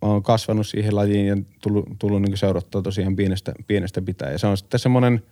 [0.00, 4.30] olen kasvanut siihen lajiin ja tullut, tullut niin seurattua tosiaan pienestä, pienestä pitää.
[4.30, 5.22] Ja se on sitten semmoinen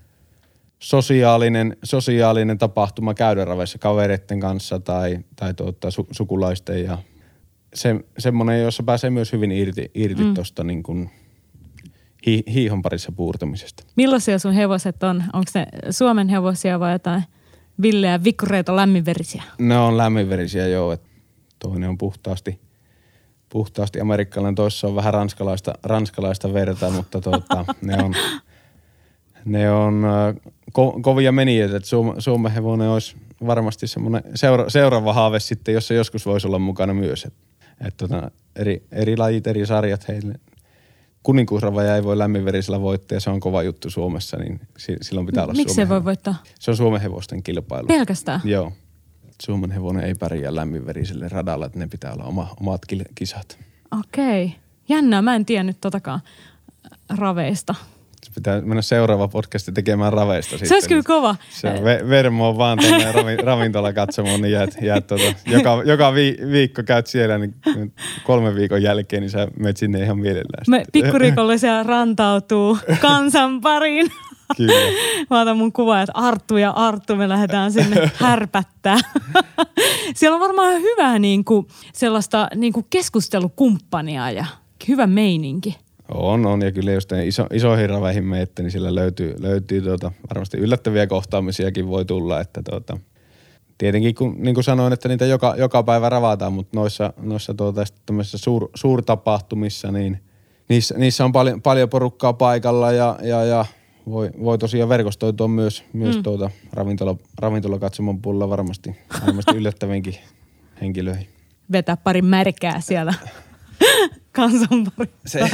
[0.78, 6.98] sosiaalinen, sosiaalinen tapahtuma käydä raveissa kavereiden kanssa tai, tai tuota, su, sukulaisten ja
[7.74, 10.34] se, semmoinen, jossa pääsee myös hyvin irti, irti mm.
[10.34, 11.10] tuosta niin kuin
[12.26, 13.84] hi, hiihon parissa puurtamisesta.
[13.96, 15.24] Millaisia sun hevoset on?
[15.32, 17.22] Onko se Suomen hevosia vai jotain–
[17.82, 19.42] villeä vikkureita lämminverisiä?
[19.58, 20.92] Ne on lämminverisiä joo.
[20.92, 21.02] Et
[21.58, 22.60] toinen on puhtaasti,
[23.48, 28.14] puhtaasti amerikkalainen, toisessa on vähän ranskalaista, ranskalaista verta, mutta tuota, ne on,
[29.44, 30.04] ne on
[30.72, 31.76] ko, kovia menijöitä.
[31.76, 36.94] Että Suomen hevonen olisi varmasti semmoinen seura, seuraava haave sitten, jossa joskus voisi olla mukana
[36.94, 37.24] myös.
[37.24, 37.34] Et,
[37.86, 40.34] et tota, eri, eri lajit, eri sarjat heille,
[41.22, 44.60] kuninkuusravaja ei voi lämminverisellä voittaa ja se on kova juttu Suomessa, niin
[45.02, 46.34] silloin pitää olla Miksi se voi voittaa?
[46.60, 47.86] Se on Suomen hevosten kilpailu.
[47.86, 48.40] Pelkästään?
[48.44, 48.72] Joo.
[49.42, 52.82] Suomen hevonen ei pärjää lämminveriselle radalla, että ne pitää olla oma, omat
[53.14, 53.58] kisat.
[53.98, 54.44] Okei.
[54.44, 54.58] Okay.
[54.88, 56.20] Jännää, mä en tiennyt totakaan
[57.16, 57.74] raveista
[58.34, 60.68] pitää mennä seuraava podcasti tekemään raveista sitten.
[60.68, 61.36] Se olisi kyllä kova.
[61.50, 66.14] Se on ve- vermo vaan tuonne ravi, ravintola katsomaan, niin jäät, jäät tuota, joka, joka
[66.14, 67.54] vi- viikko käyt siellä, niin
[68.24, 70.64] kolmen viikon jälkeen, niin sä menet sinne ihan mielellään.
[70.68, 74.12] Me pikkurikollisia rantautuu kansan pariin.
[74.56, 74.72] Kyllä.
[75.30, 78.98] Mä otan mun kuva, että Arttu ja Arttu, me lähdetään sinne härpättää.
[80.14, 84.44] Siellä on varmaan hyvää niin kuin, sellaista niin kuin keskustelukumppania ja
[84.88, 85.76] hyvä meininki.
[86.14, 86.62] On, on.
[86.62, 91.88] Ja kyllä jos iso, isoihin raveihin meette, niin sillä löytyy, löytyy tuota, varmasti yllättäviä kohtaamisiakin
[91.88, 92.40] voi tulla.
[92.40, 92.98] Että tuota,
[93.78, 97.84] tietenkin kun, niin kuin sanoin, että niitä joka, joka päivä ravataan, mutta noissa, noissa tuota,
[98.24, 100.18] suur, suurtapahtumissa, niin
[100.68, 103.64] niissä, niissä on paljon, paljon porukkaa paikalla ja, ja, ja
[104.10, 106.22] voi, voi tosiaan verkostoitua myös, myös mm.
[106.22, 110.14] tuota, ravintola, ravintolakatsomon puolella varmasti, varmasti yllättävinkin
[110.80, 111.28] henkilöihin.
[111.72, 113.14] Vetää pari märkää siellä
[114.32, 115.18] kansanparista.
[115.26, 115.40] Se,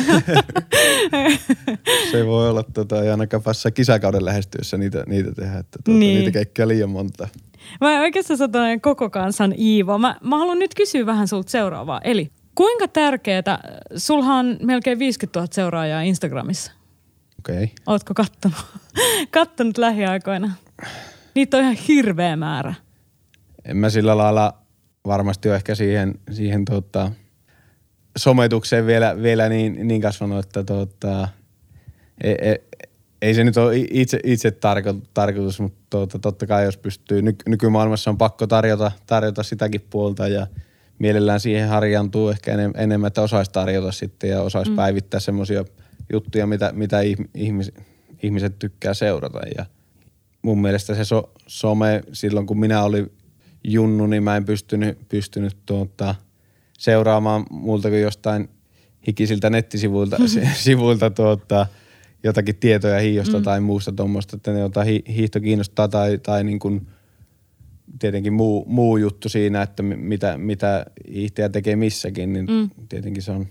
[2.13, 6.19] se voi olla, tota, ei ainakaan päässä kisakauden lähestyessä niitä, niitä tehdä, että tuota, niin.
[6.19, 7.29] niitä keikkää liian monta.
[7.81, 9.99] Mä oikeastaan sanoin koko kansan Iivo.
[9.99, 12.01] Mä, mä haluan nyt kysyä vähän sulta seuraavaa.
[12.01, 13.59] Eli kuinka tärkeää,
[13.97, 16.73] sulhan on melkein 50 000 seuraajaa Instagramissa.
[17.49, 17.65] Okei.
[17.65, 17.69] Okay.
[17.87, 18.59] Ootko kattonut,
[19.31, 20.53] kattonut lähiaikoina?
[21.35, 22.75] Niitä on ihan hirveä määrä.
[23.65, 24.55] En mä sillä lailla
[25.07, 27.13] varmasti on ehkä siihen, siihen tota,
[28.17, 31.29] sometukseen vielä, vielä niin, niin kasvanut, että tota,
[32.25, 32.59] ei, ei,
[33.23, 37.35] ei se nyt ole itse, itse tarko, tarkoitus, mutta tota, totta kai jos pystyy, ny,
[37.47, 40.47] nykymaailmassa on pakko tarjota, tarjota sitäkin puolta ja
[40.99, 44.77] mielellään siihen harjantuu ehkä enemmän, että osaisi tarjota sitten ja osaisi mm.
[44.77, 45.65] päivittää semmoisia
[46.13, 47.01] juttuja, mitä, mitä
[47.35, 47.73] ihmis,
[48.23, 49.67] ihmiset tykkää seurata ja
[50.43, 53.13] mun mielestä se so, some silloin kun minä olin
[53.65, 56.15] junnu, niin mä en pystynyt, pystynyt tuota,
[56.79, 58.49] seuraamaan multa kuin jostain
[59.07, 60.17] hikisiltä nettisivuilta
[60.55, 61.67] sivuilta tuota,
[62.25, 63.45] jotakin tietoja hiiosta mm.
[63.45, 66.87] tai muusta tuommoista, että ne jotain hi, hiihto kiinnostaa tai, tai niin kuin
[67.99, 72.71] tietenkin muu, muu juttu siinä, että mitä, mitä hiihtäjä tekee missäkin, niin mm.
[72.89, 73.47] tietenkin se on,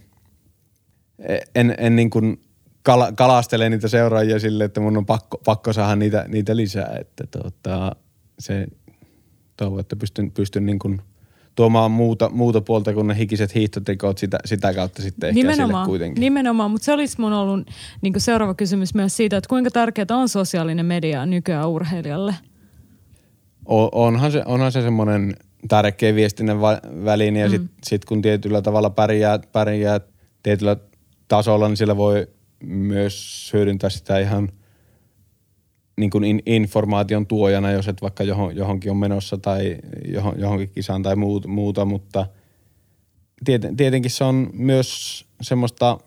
[1.56, 2.42] en, en niin kuin
[2.84, 7.24] kala, kalastele niitä seuraajia sille, että mun on pakko, pakko saada niitä, niitä lisää, että
[7.28, 7.96] tuota,
[8.40, 8.68] se
[9.58, 11.02] toivon, että pystyn, pystyn niin kuin–
[11.56, 16.22] tuomaan muuta, muuta puolta kuin ne hikiset hiihtotrikot sitä, sitä kautta sitten ehkä nimenomaan, kuitenkin.
[16.22, 17.68] Nimenomaan, mutta se olisi mun ollut
[18.02, 22.36] niin seuraava kysymys myös siitä, että kuinka tärkeää on sosiaalinen media nykyään urheilijalle?
[23.66, 25.36] O, onhan se, onhan se semmoinen
[25.68, 26.62] tärkeä viestinnän
[27.06, 27.52] väline ja mm.
[27.52, 30.00] sitten sit kun tietyllä tavalla pärjää, pärjää
[30.44, 30.78] tietyllä
[31.38, 32.28] tasolla, niin siellä voi
[32.64, 34.50] myös hyödyntää sitä ihan–
[35.98, 40.70] niin kuin in, informaation tuojana, jos et vaikka johon, johonkin on menossa tai johon, johonkin
[40.70, 42.26] kisaan tai muuta, muuta mutta
[43.46, 45.98] tieten, tietenkin se on myös semmoista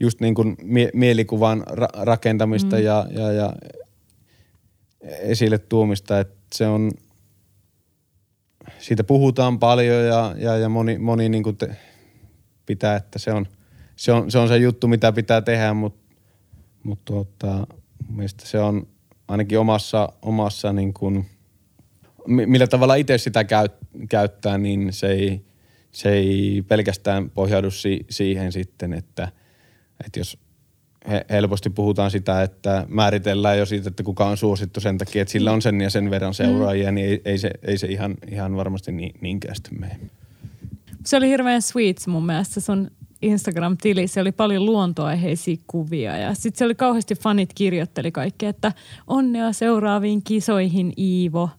[0.00, 2.82] just niin kuin mie, mielikuvan ra, rakentamista mm.
[2.82, 3.52] ja, ja, ja
[5.18, 6.90] esille tuomista, että se on,
[8.78, 11.76] siitä puhutaan paljon ja, ja, ja moni, moni niin kuin te,
[12.66, 13.46] pitää, että se on,
[13.96, 16.14] se on, se on se juttu, mitä pitää tehdä, mutta
[16.82, 17.66] mut tuota,
[18.08, 18.86] mielestäni se on
[19.28, 21.26] ainakin omassa, omassa niin kuin,
[22.26, 23.72] millä tavalla itse sitä käyt,
[24.08, 25.44] käyttää, niin se ei,
[25.92, 29.28] se ei pelkästään pohjaudu si, siihen sitten, että,
[30.06, 30.38] että jos
[31.08, 35.32] he, helposti puhutaan sitä, että määritellään jo siitä, että kuka on suosittu sen takia, että
[35.32, 36.94] sillä on sen ja sen verran seuraajia, mm.
[36.94, 40.00] niin ei, ei, se, ei se ihan, ihan varmasti niin, niinkään sitten mene.
[41.04, 42.90] Se oli hirveän sweet mun mielestä sun
[43.22, 48.72] Instagram-tili, se oli paljon luontoaiheisia kuvia ja sitten se oli kauheasti fanit kirjoitteli kaikkea, että
[49.06, 51.50] onnea seuraaviin kisoihin Iivo.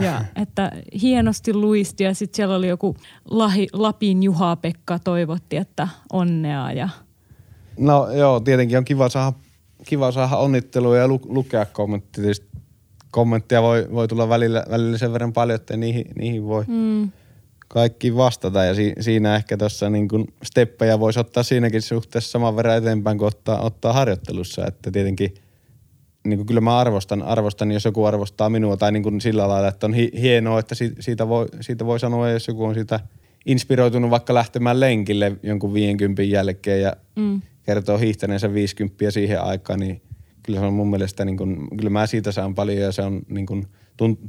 [0.00, 2.96] Ja että hienosti luisti ja sitten siellä oli joku
[3.30, 6.88] Lahi, Lapin Juha-Pekka toivotti, että onnea ja
[7.78, 9.32] No joo, tietenkin on kiva saada,
[9.84, 12.34] kiva saada onnittelua ja lu, lukea kommentteja.
[13.10, 17.10] Kommentteja voi, voi tulla välillä, välillä sen verran paljon, että niihin, niihin voi, mm
[17.68, 20.08] kaikki vastata ja si- siinä ehkä tuossa niin
[20.42, 25.34] steppejä voisi ottaa siinäkin suhteessa saman verran eteenpäin kuin ottaa, ottaa harjoittelussa, että tietenkin
[26.24, 29.68] niin kuin kyllä mä arvostan, arvostan, jos joku arvostaa minua tai niin kuin sillä lailla,
[29.68, 33.00] että on hi- hienoa, että si- siitä, voi, siitä voi sanoa, jos joku on siitä
[33.46, 37.42] inspiroitunut vaikka lähtemään lenkille jonkun 50 jälkeen ja mm.
[37.62, 40.02] kertoo hiihtäneensä 50 siihen aikaan, niin
[40.42, 43.22] kyllä se on mun mielestä, niin kuin, kyllä mä siitä saan paljon ja se on
[43.28, 43.66] niin kuin–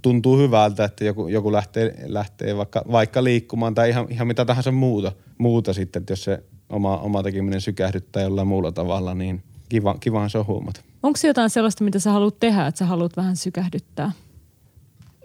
[0.01, 4.71] tuntuu hyvältä, että joku, joku lähtee, lähtee vaikka, vaikka liikkumaan tai ihan, ihan mitä tahansa
[4.71, 9.95] muuta, muuta sitten, että jos se oma, oma tekeminen sykähdyttää jollain muulla tavalla, niin kiva,
[9.99, 10.81] kivahan se on huomata.
[11.03, 14.11] Onko se jotain sellaista, mitä sä haluat tehdä, että sä haluat vähän sykähdyttää?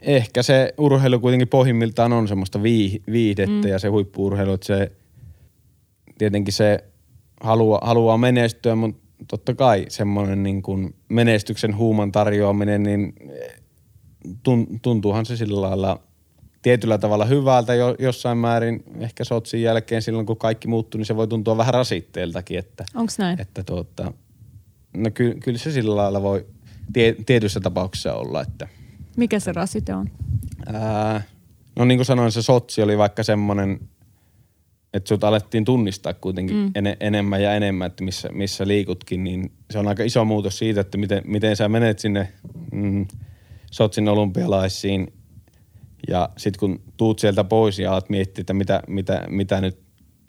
[0.02, 2.62] Ehkä se urheilu kuitenkin pohjimmiltaan on semmoista
[3.12, 3.68] viihdettä mm.
[3.68, 4.92] ja se huippuurheilu, että se
[6.18, 6.85] tietenkin se
[7.40, 13.14] haluaa, haluaa menestyä, mutta totta kai semmoinen niin kuin menestyksen huuman tarjoaminen, niin
[14.82, 16.00] tuntuuhan se sillä lailla
[16.62, 18.85] tietyllä tavalla hyvältä jo, jossain määrin.
[18.98, 22.58] Ehkä Sotsin jälkeen silloin, kun kaikki muuttuu, niin se voi tuntua vähän rasitteeltakin.
[22.58, 23.40] Että, Onko näin?
[23.40, 24.12] Että tuota,
[24.96, 26.46] no ky, kyllä se sillä lailla voi
[26.92, 28.42] tie, tietyissä tapauksissa olla.
[28.42, 28.68] Että,
[29.16, 30.11] Mikä se rasite on?
[30.66, 31.22] Ää,
[31.76, 33.80] no niin kuin sanoin, se Sotsi oli vaikka semmoinen,
[34.94, 36.70] että sut alettiin tunnistaa kuitenkin mm.
[36.74, 40.80] en, enemmän ja enemmän, että missä, missä liikutkin, niin se on aika iso muutos siitä,
[40.80, 42.32] että miten, miten sä menet sinne
[42.72, 43.06] mm,–
[43.72, 45.12] Sotsin olympialaisiin
[46.08, 49.78] ja sitten kun tuut sieltä pois ja alat miettiä, että mitä, mitä, mitä nyt,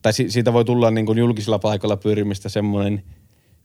[0.02, 3.04] tai siitä voi tulla niin kuin julkisilla paikoilla pyörimistä semmoinen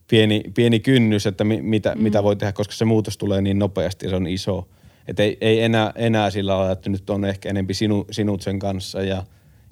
[0.09, 2.03] pieni, pieni kynnys, että mi, mitä, mm.
[2.03, 4.67] mitä voi tehdä, koska se muutos tulee niin nopeasti ja se on iso.
[5.07, 8.59] Että ei, ei enää, enää sillä lailla, että nyt on ehkä enempi sinu, sinut sen
[8.59, 9.23] kanssa ja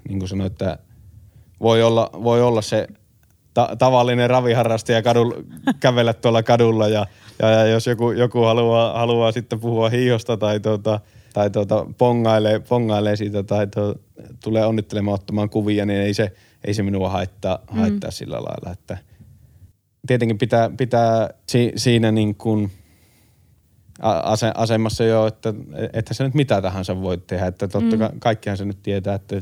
[0.08, 0.78] niin kuin sanoin, että
[1.60, 2.88] voi olla, voi olla se
[3.58, 5.32] ta- tavallinen raviharrastaja kadul,
[5.80, 7.06] kävellä tuolla kadulla ja,
[7.40, 11.00] ja, ja jos joku, joku haluaa, haluaa sitten puhua hiihosta tai, tuota,
[11.34, 13.96] tai tuota, pongailee, pongailee siitä tai to,
[14.44, 16.32] tulee onnittelemaan ottamaan kuvia, niin ei se,
[16.66, 17.80] ei se minua haittaa, mm.
[17.80, 18.98] haittaa sillä lailla, että
[20.08, 22.72] tietenkin pitää, pitää si, siinä niin kuin
[24.24, 25.54] ase, asemassa jo, että,
[25.94, 27.48] että se nyt mitä tahansa voi tehdä.
[27.48, 28.20] Että totta mm.
[28.20, 29.36] kaikkihan se nyt tietää, että,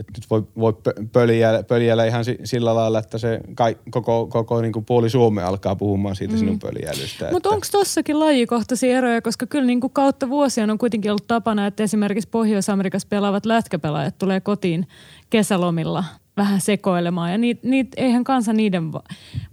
[0.00, 0.72] että nyt voi, voi
[1.12, 5.76] pöljäillä, pöljäillä ihan sillä lailla, että se kai, koko, koko niin kuin puoli Suomea alkaa
[5.76, 6.38] puhumaan siitä mm.
[6.38, 7.28] sinun pöljäilystä.
[7.32, 11.66] Mutta onko tossakin lajikohtaisia eroja, koska kyllä niin kuin kautta vuosien on kuitenkin ollut tapana,
[11.66, 14.86] että esimerkiksi Pohjois-Amerikassa pelaavat lätkäpelaajat tulee kotiin
[15.30, 16.04] kesälomilla
[16.36, 18.92] vähän sekoilemaan ja niitä, niit, eihän kansa niiden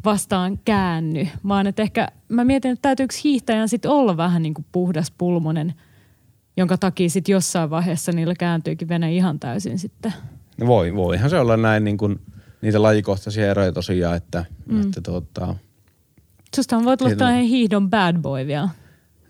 [0.06, 4.66] vastaan käänny, vaan että ehkä mä mietin, että täytyykö hiihtäjän sitten olla vähän niin kuin
[4.72, 5.74] puhdas pulmonen,
[6.58, 10.14] jonka takia sitten jossain vaiheessa niillä kääntyykin vene ihan täysin sitten.
[10.58, 12.20] No voi, voihan se olla näin niin kuin
[12.62, 14.82] niitä lajikohtaisia eroja tosiaan, että, mm.
[14.82, 15.56] että tuota,
[16.56, 18.70] Susta on voit olla hiihdon bad boy vielä.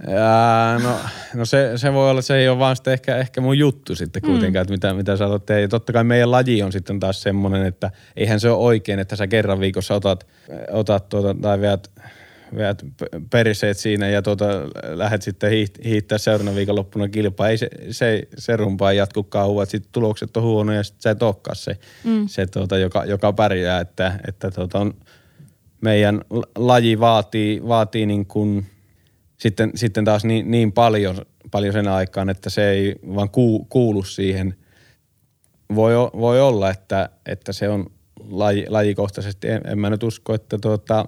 [0.07, 0.95] Ja, no,
[1.33, 4.21] no se, se, voi olla, se ei ole vaan sitten ehkä, ehkä mun juttu sitten
[4.23, 4.29] mm.
[4.29, 4.73] kuitenkaan, mm.
[4.73, 5.61] että mitä, mitä sä otat tehdä.
[5.61, 9.15] Ja totta kai meidän laji on sitten taas semmoinen, että eihän se ole oikein, että
[9.15, 10.27] sä kerran viikossa otat,
[10.71, 11.91] otat tuota, tai veät,
[12.55, 12.85] veät
[13.29, 14.45] periseet siinä ja tuota,
[14.93, 17.49] lähdet sitten hiiht, hiihtää seuraavana viikonloppuna kilpaa.
[17.49, 21.11] Ei se, se, se rumpaa jatku kauan, että sitten tulokset on huonoja ja sitten sä
[21.11, 22.27] et olekaan se, mm.
[22.27, 24.93] se tuota, joka, joka pärjää, että, että tuota on,
[25.81, 26.21] meidän
[26.55, 28.65] laji vaatii, vaatii niin kuin–
[29.37, 33.29] sitten, sitten taas niin, niin paljon, paljon sen aikaan, että se ei vaan
[33.69, 34.55] kuulu siihen.
[35.75, 37.85] Voi, voi olla, että, että se on
[38.29, 39.49] laji, lajikohtaisesti.
[39.49, 41.05] En, en mä nyt usko, että tuota,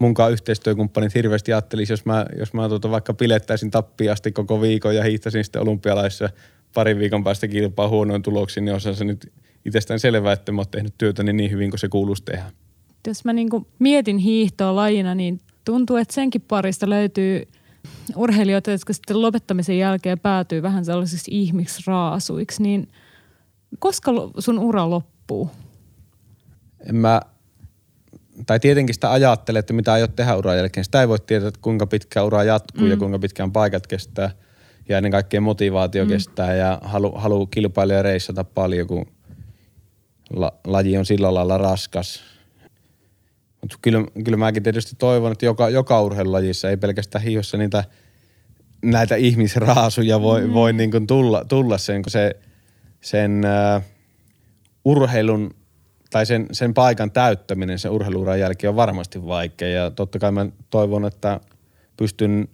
[0.00, 5.04] munkaan yhteistyökumppanit hirveästi ajattelisi, jos mä, jos mä tuota vaikka pilettäisin tappiasti koko viikon ja
[5.04, 6.30] hiihtäisin sitten olympialaissa
[6.74, 9.32] parin viikon päästä kilpaa huonoin tuloksiin, niin on se nyt
[9.64, 12.44] itsestään selvää, että mä oon tehnyt työtä niin hyvin kuin se kuuluisi tehdä.
[13.06, 17.42] Jos mä niin mietin hiihtoa lajina, niin tuntuu, että senkin parista löytyy–
[18.16, 22.88] urheilijoita, jotka sitten lopettamisen jälkeen päätyy vähän sellaisiksi ihmisraasuiksi, niin
[23.78, 25.50] koska sun ura loppuu?
[26.88, 27.20] En mä,
[28.46, 30.84] tai tietenkin sitä ajattelee, että mitä aiot tehdä uran jälkeen.
[30.84, 32.90] Sitä ei voi tietää, että kuinka pitkään ura jatkuu mm.
[32.90, 34.30] ja kuinka pitkään paikat kestää.
[34.88, 36.08] Ja ennen kaikkea motivaatio mm.
[36.08, 39.06] kestää ja halu, halu kilpailla ja reissata paljon, kun
[40.30, 42.22] la, laji on sillä lailla raskas
[43.60, 47.84] mutta kyllä, kyllä mäkin tietysti toivon, että joka, joka urheilulajissa, ei pelkästään hiihossa niitä
[48.82, 50.52] näitä ihmisraasuja voi, mm.
[50.52, 52.36] voi niin kuin tulla, tulla sen, kun se,
[53.00, 53.42] sen
[53.76, 53.82] uh,
[54.84, 55.54] urheilun
[56.10, 59.68] tai sen, sen paikan täyttäminen sen urheiluuran jälkeen on varmasti vaikea.
[59.68, 61.40] Ja totta kai mä toivon, että
[61.96, 62.48] pystyn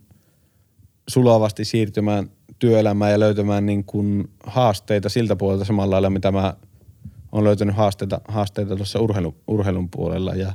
[1.09, 6.55] sulavasti siirtymään työelämään ja löytämään niin kuin haasteita siltä puolelta samalla lailla, mitä mä
[7.33, 10.35] oon löytänyt haasteita, haasteita tuossa urheilu, urheilun puolella.
[10.35, 10.53] Ja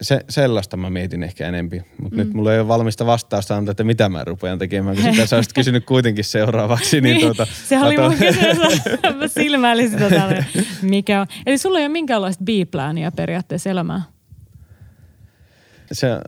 [0.00, 1.82] se, sellaista mä mietin ehkä enempi.
[2.02, 2.24] Mutta mm.
[2.24, 5.36] nyt mulla ei ole valmista vastausta antaa, että mitä mä rupean tekemään, kun sitä sä
[5.36, 7.00] olisit kysynyt kuitenkin seuraavaksi.
[7.00, 8.82] Niin, niin tuota, se oli mun kysymys,
[9.18, 10.46] mä silmäilin sitä tälle,
[10.82, 11.26] mikä on.
[11.46, 14.02] Eli sulla ei ole minkäänlaista B-plania periaatteessa elämää?
[15.92, 16.20] Se on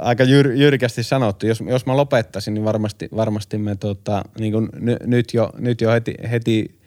[0.00, 1.46] aika jyr, jyrkästi sanottu.
[1.46, 5.80] Jos, jos mä lopettaisin, niin varmasti, varmasti me tota, niin kuin n, nyt, jo, nyt
[5.80, 6.78] jo heti, heti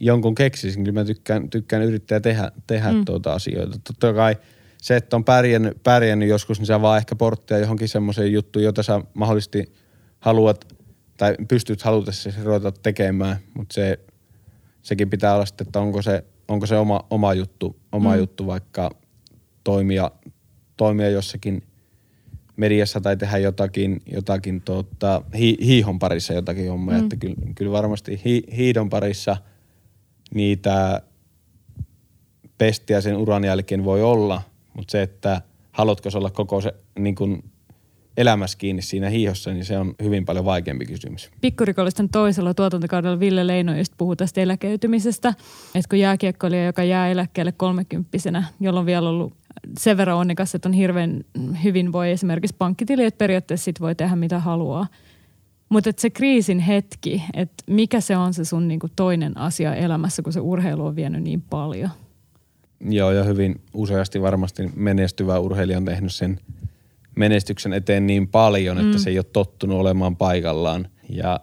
[0.00, 0.84] jonkun keksisin.
[0.84, 3.04] Kyllä mä tykkään, tykkään yrittää tehdä, tehdä mm.
[3.04, 3.78] tuota asioita.
[3.84, 4.36] Totta kai–
[4.82, 8.82] se, että on pärjännyt, pärjännyt joskus, niin se vaan ehkä porttia johonkin semmoiseen juttuun, jota
[8.82, 9.72] sä mahdollisesti
[10.20, 10.78] haluat
[11.16, 13.98] tai pystyt halutessasi ruveta tekemään, mutta se,
[14.82, 18.18] sekin pitää olla sitten, että onko se, onko se oma, oma, juttu, oma mm.
[18.18, 18.90] juttu vaikka
[19.64, 20.10] toimia,
[20.76, 21.62] toimia jossakin
[22.56, 26.94] mediassa tai tehdä jotakin, jotakin tuota, hi, hiihon parissa jotakin hommaa.
[26.94, 27.02] Mm.
[27.02, 29.36] Että kyllä, kyllä varmasti hi, hiidon parissa
[30.34, 31.02] niitä
[32.58, 34.42] pestiä sen uran jälkeen voi olla,
[34.78, 37.44] mutta se, että haluatko olla koko se niin kuin
[38.16, 41.30] elämässä kiinni siinä hiihossa, niin se on hyvin paljon vaikeampi kysymys.
[41.40, 45.28] Pikkurikollisten toisella tuotantokaudella Ville Leino just puhuu tästä eläkeytymisestä,
[45.74, 49.32] että kun jääkiekkoilija, joka jää eläkkeelle kolmekymppisenä, jolloin vielä ollut
[49.78, 51.24] sen verran onnekas, että on hirveän
[51.64, 54.86] hyvin voi esimerkiksi pankkitili, että periaatteessa sit voi tehdä mitä haluaa.
[55.68, 60.32] Mutta se kriisin hetki, että mikä se on se sun niinku toinen asia elämässä, kun
[60.32, 61.90] se urheilu on vienyt niin paljon–
[62.80, 66.40] Joo, ja hyvin useasti varmasti menestyvä urheilija on tehnyt sen
[67.16, 68.86] menestyksen eteen niin paljon, mm.
[68.86, 70.88] että se ei ole tottunut olemaan paikallaan.
[71.08, 71.40] Ja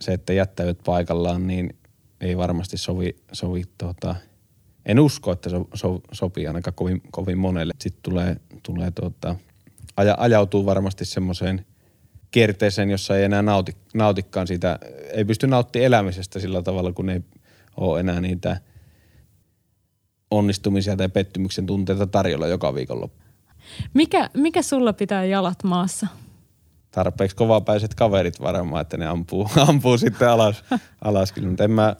[0.00, 1.76] se, että jättäyt paikallaan, niin
[2.20, 4.14] ei varmasti sovi, sovi tota,
[4.86, 7.72] en usko, että se so, so, sopii ainakaan kovin, kovin monelle.
[7.80, 9.36] Sitten tulee, tulee tota,
[9.96, 11.66] aja, ajautuu varmasti semmoiseen
[12.30, 14.78] kierteeseen, jossa ei enää nauti, nautikaan siitä,
[15.12, 17.20] ei pysty nauttimaan elämisestä sillä tavalla, kun ei
[17.76, 18.60] ole enää niitä–
[20.30, 23.24] onnistumisia tai pettymyksen tunteita tarjolla joka viikonloppu.
[23.94, 26.06] Mikä, mikä sulla pitää jalat maassa?
[26.90, 30.64] Tarpeeksi kovapäiset kaverit varmaan, että ne ampuu, ampuu sitten alas,
[31.04, 31.48] alas kyllä.
[31.48, 31.96] Mutta en mä,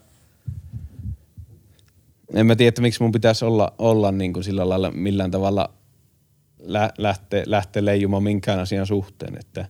[2.35, 5.71] en mä tiedä, että miksi mun pitäisi olla, olla niin kuin sillä lailla millään tavalla
[6.59, 9.39] lä, lähteä, lähteä leijumaan minkään asian suhteen.
[9.39, 9.69] Että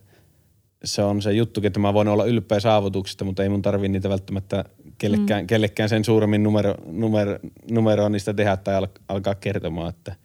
[0.83, 4.09] se on se juttu, että mä voin olla ylpeä saavutuksista, mutta ei mun tarvi niitä
[4.09, 4.65] välttämättä
[4.97, 5.47] kellekään, mm.
[5.47, 7.39] kellekään sen suuremmin numero, numero,
[7.71, 10.15] numeroa niistä tehdä tai al, alkaa kertomaan, että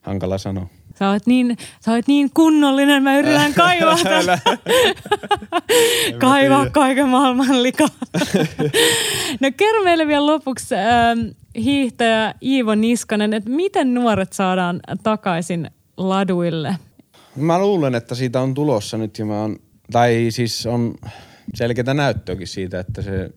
[0.00, 0.66] hankala sanoa.
[0.98, 3.96] Sä oot niin, sä oot niin kunnollinen, mä yritän kaivaa.
[6.18, 7.88] kaivaa kaiken maailman likaa.
[9.40, 16.76] no kerro meille vielä lopuksi äh, hiihtäjä Iivo Niskanen, että miten nuoret saadaan takaisin laduille?
[17.36, 19.56] Mä luulen, että siitä on tulossa nyt ja mä on,
[19.90, 20.94] tai siis on
[21.54, 23.30] selkeää näyttöäkin siitä, että se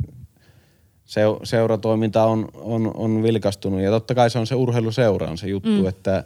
[1.43, 5.82] seuratoiminta on, on, on vilkastunut ja totta kai se on se urheiluseura on se juttu,
[5.82, 5.88] mm.
[5.88, 6.24] että,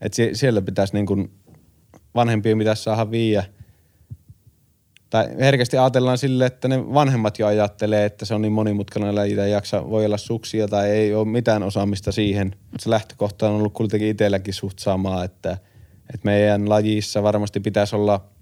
[0.00, 1.30] että siellä pitäisi niin kuin
[2.14, 3.44] vanhempia pitäisi saada viiä
[5.10, 9.36] tai herkästi ajatellaan sille, että ne vanhemmat jo ajattelee, että se on niin monimutkainen laji
[9.36, 12.56] tai jaksa, voi olla suksia tai ei ole mitään osaamista siihen.
[12.78, 15.52] Se lähtökohta on ollut kuitenkin itselläkin suht samaa, että,
[16.14, 18.24] että meidän lajissa varmasti pitäisi olla–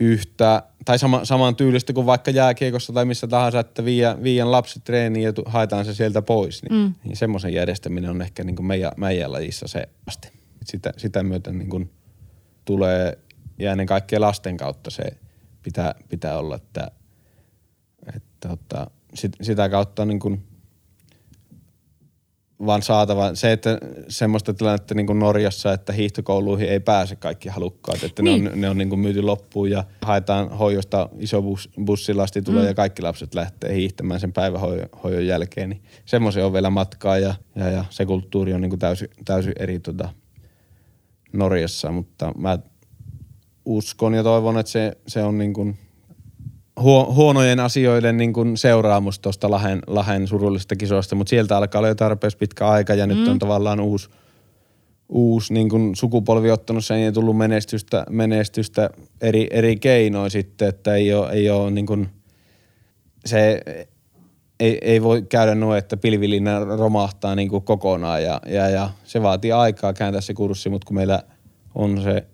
[0.00, 4.84] yhtä, tai sama, saman tyylistä kuin vaikka jääkiekossa tai missä tahansa, että viiän, viiän lapset
[4.84, 6.62] treeniin ja haetaan se sieltä pois.
[6.62, 6.94] Niin, mm.
[7.04, 10.28] niin semmoisen järjestäminen on ehkä niin kuin meidän, meidän lajissa se asti.
[10.64, 11.90] Sitä, sitä myöten niin kuin
[12.64, 13.18] tulee,
[13.58, 15.02] ja ennen kaikkea lasten kautta se
[15.62, 16.90] pitää, pitää olla, että,
[18.16, 20.42] että, että sit, sitä kautta niin kuin
[22.66, 23.34] vaan saatava.
[23.34, 28.44] Se, että semmoista tilannetta niin kuin Norjassa, että hiihtokouluihin ei pääse kaikki halukkaat, että niin.
[28.44, 32.62] ne on, ne on niin kuin myyty loppuun ja haetaan hoijosta iso bus, bussilasti tulee
[32.62, 32.68] mm.
[32.68, 35.70] ja kaikki lapset lähtee hiihtämään sen päivähoidon jälkeen.
[35.70, 39.54] Niin semmoisen on vielä matkaa ja, ja, ja se kulttuuri on niin kuin täysin, täysin
[39.58, 40.08] eri tota
[41.32, 42.58] Norjassa, mutta mä
[43.64, 45.78] uskon ja toivon, että se, se on niin kuin–
[46.82, 51.94] huonojen asioiden niin kuin seuraamus tuosta Lahen, Lahen surullisesta kisoista, mutta sieltä alkaa olla jo
[51.94, 53.14] tarpeeksi pitkä aika ja mm.
[53.14, 54.10] nyt on tavallaan uusi,
[55.08, 60.94] uusi niin kuin sukupolvi ottanut sen ja tullut menestystä, menestystä eri, eri keinoin sitten, että
[60.94, 62.08] ei ole, ei ole niin kuin,
[63.26, 63.60] se
[64.60, 69.22] ei, ei voi käydä noin, että pilvilinna romahtaa niin kuin kokonaan ja, ja, ja se
[69.22, 71.22] vaatii aikaa kääntää se kurssi, mutta kun meillä
[71.74, 72.26] on se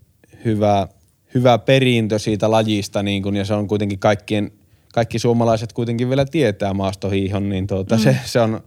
[0.45, 0.89] hyvä–
[1.37, 4.51] hyvä perintö siitä lajista niin kun, ja se on kuitenkin kaikkien,
[4.95, 8.01] kaikki suomalaiset kuitenkin vielä tietää maastohiihon, niin tuota, mm.
[8.01, 8.61] se, se on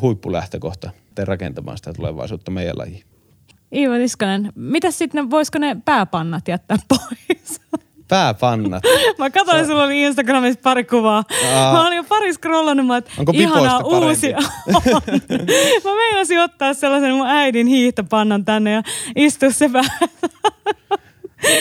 [0.00, 0.90] huippulähtökohta
[1.24, 3.04] rakentamaan sitä tulevaisuutta meidän lajiin.
[3.74, 7.60] Iivo Niskanen, mitä sitten, voisiko ne pääpannat jättää pois?
[8.08, 8.82] Pääpannat.
[9.18, 9.66] mä katsoin, se...
[9.66, 11.24] sulla oli Instagramissa pari kuvaa.
[11.54, 11.72] Aa.
[11.72, 14.32] Mä olin jo pari scrollannut, että Onko ihanaa uusi
[15.84, 18.82] Mä meinasin ottaa sellaisen mun äidin hiihtopannan tänne ja
[19.16, 20.08] istua se päässä.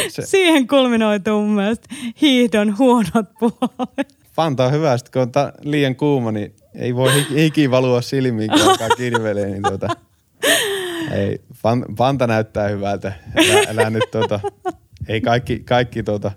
[0.10, 0.22] Se.
[0.22, 4.18] Siihen kulminoituu mun mielestä hiihdon huonot puolet.
[4.36, 8.50] Fanta on hyvä, sit kun on ta- liian kuuma, niin ei voi hiki valua silmiin,
[8.52, 9.88] kun alkaa kirvelee, niin tuota,
[11.12, 11.42] ei,
[11.98, 13.14] Fanta näyttää hyvältä.
[13.36, 14.40] Älä, älä nyt tuota,
[15.08, 16.32] ei kaikki, kaikki tuota,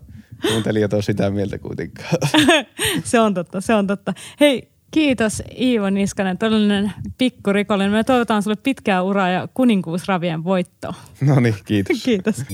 [0.48, 2.16] kuuntelijat ole sitä mieltä kuitenkaan.
[3.04, 4.14] se on totta, se on totta.
[4.40, 7.92] Hei, Kiitos Iivo Niskanen, todellinen pikkurikollinen.
[7.92, 10.94] Me toivotaan sulle pitkää uraa ja kuninkuusravien voittoa.
[11.20, 12.02] No niin, kiitos.
[12.04, 12.44] kiitos.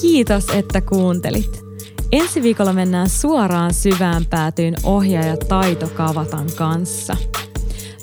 [0.00, 1.67] Kiitos, että kuuntelit.
[2.12, 7.16] Ensi viikolla mennään suoraan syvään päätyyn ohjaaja Taito Kavatan kanssa.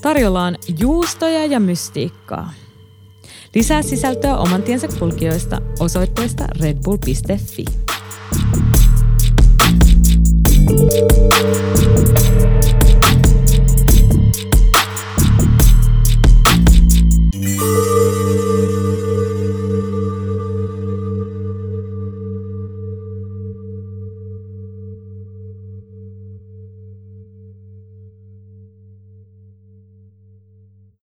[0.02, 2.54] Tarjolla on juustoja ja mystiikkaa.
[3.56, 7.66] Lisää sisältöä oman tiensä kulkijoista osoitteesta redbull.fi.
[11.38, 11.85] thank you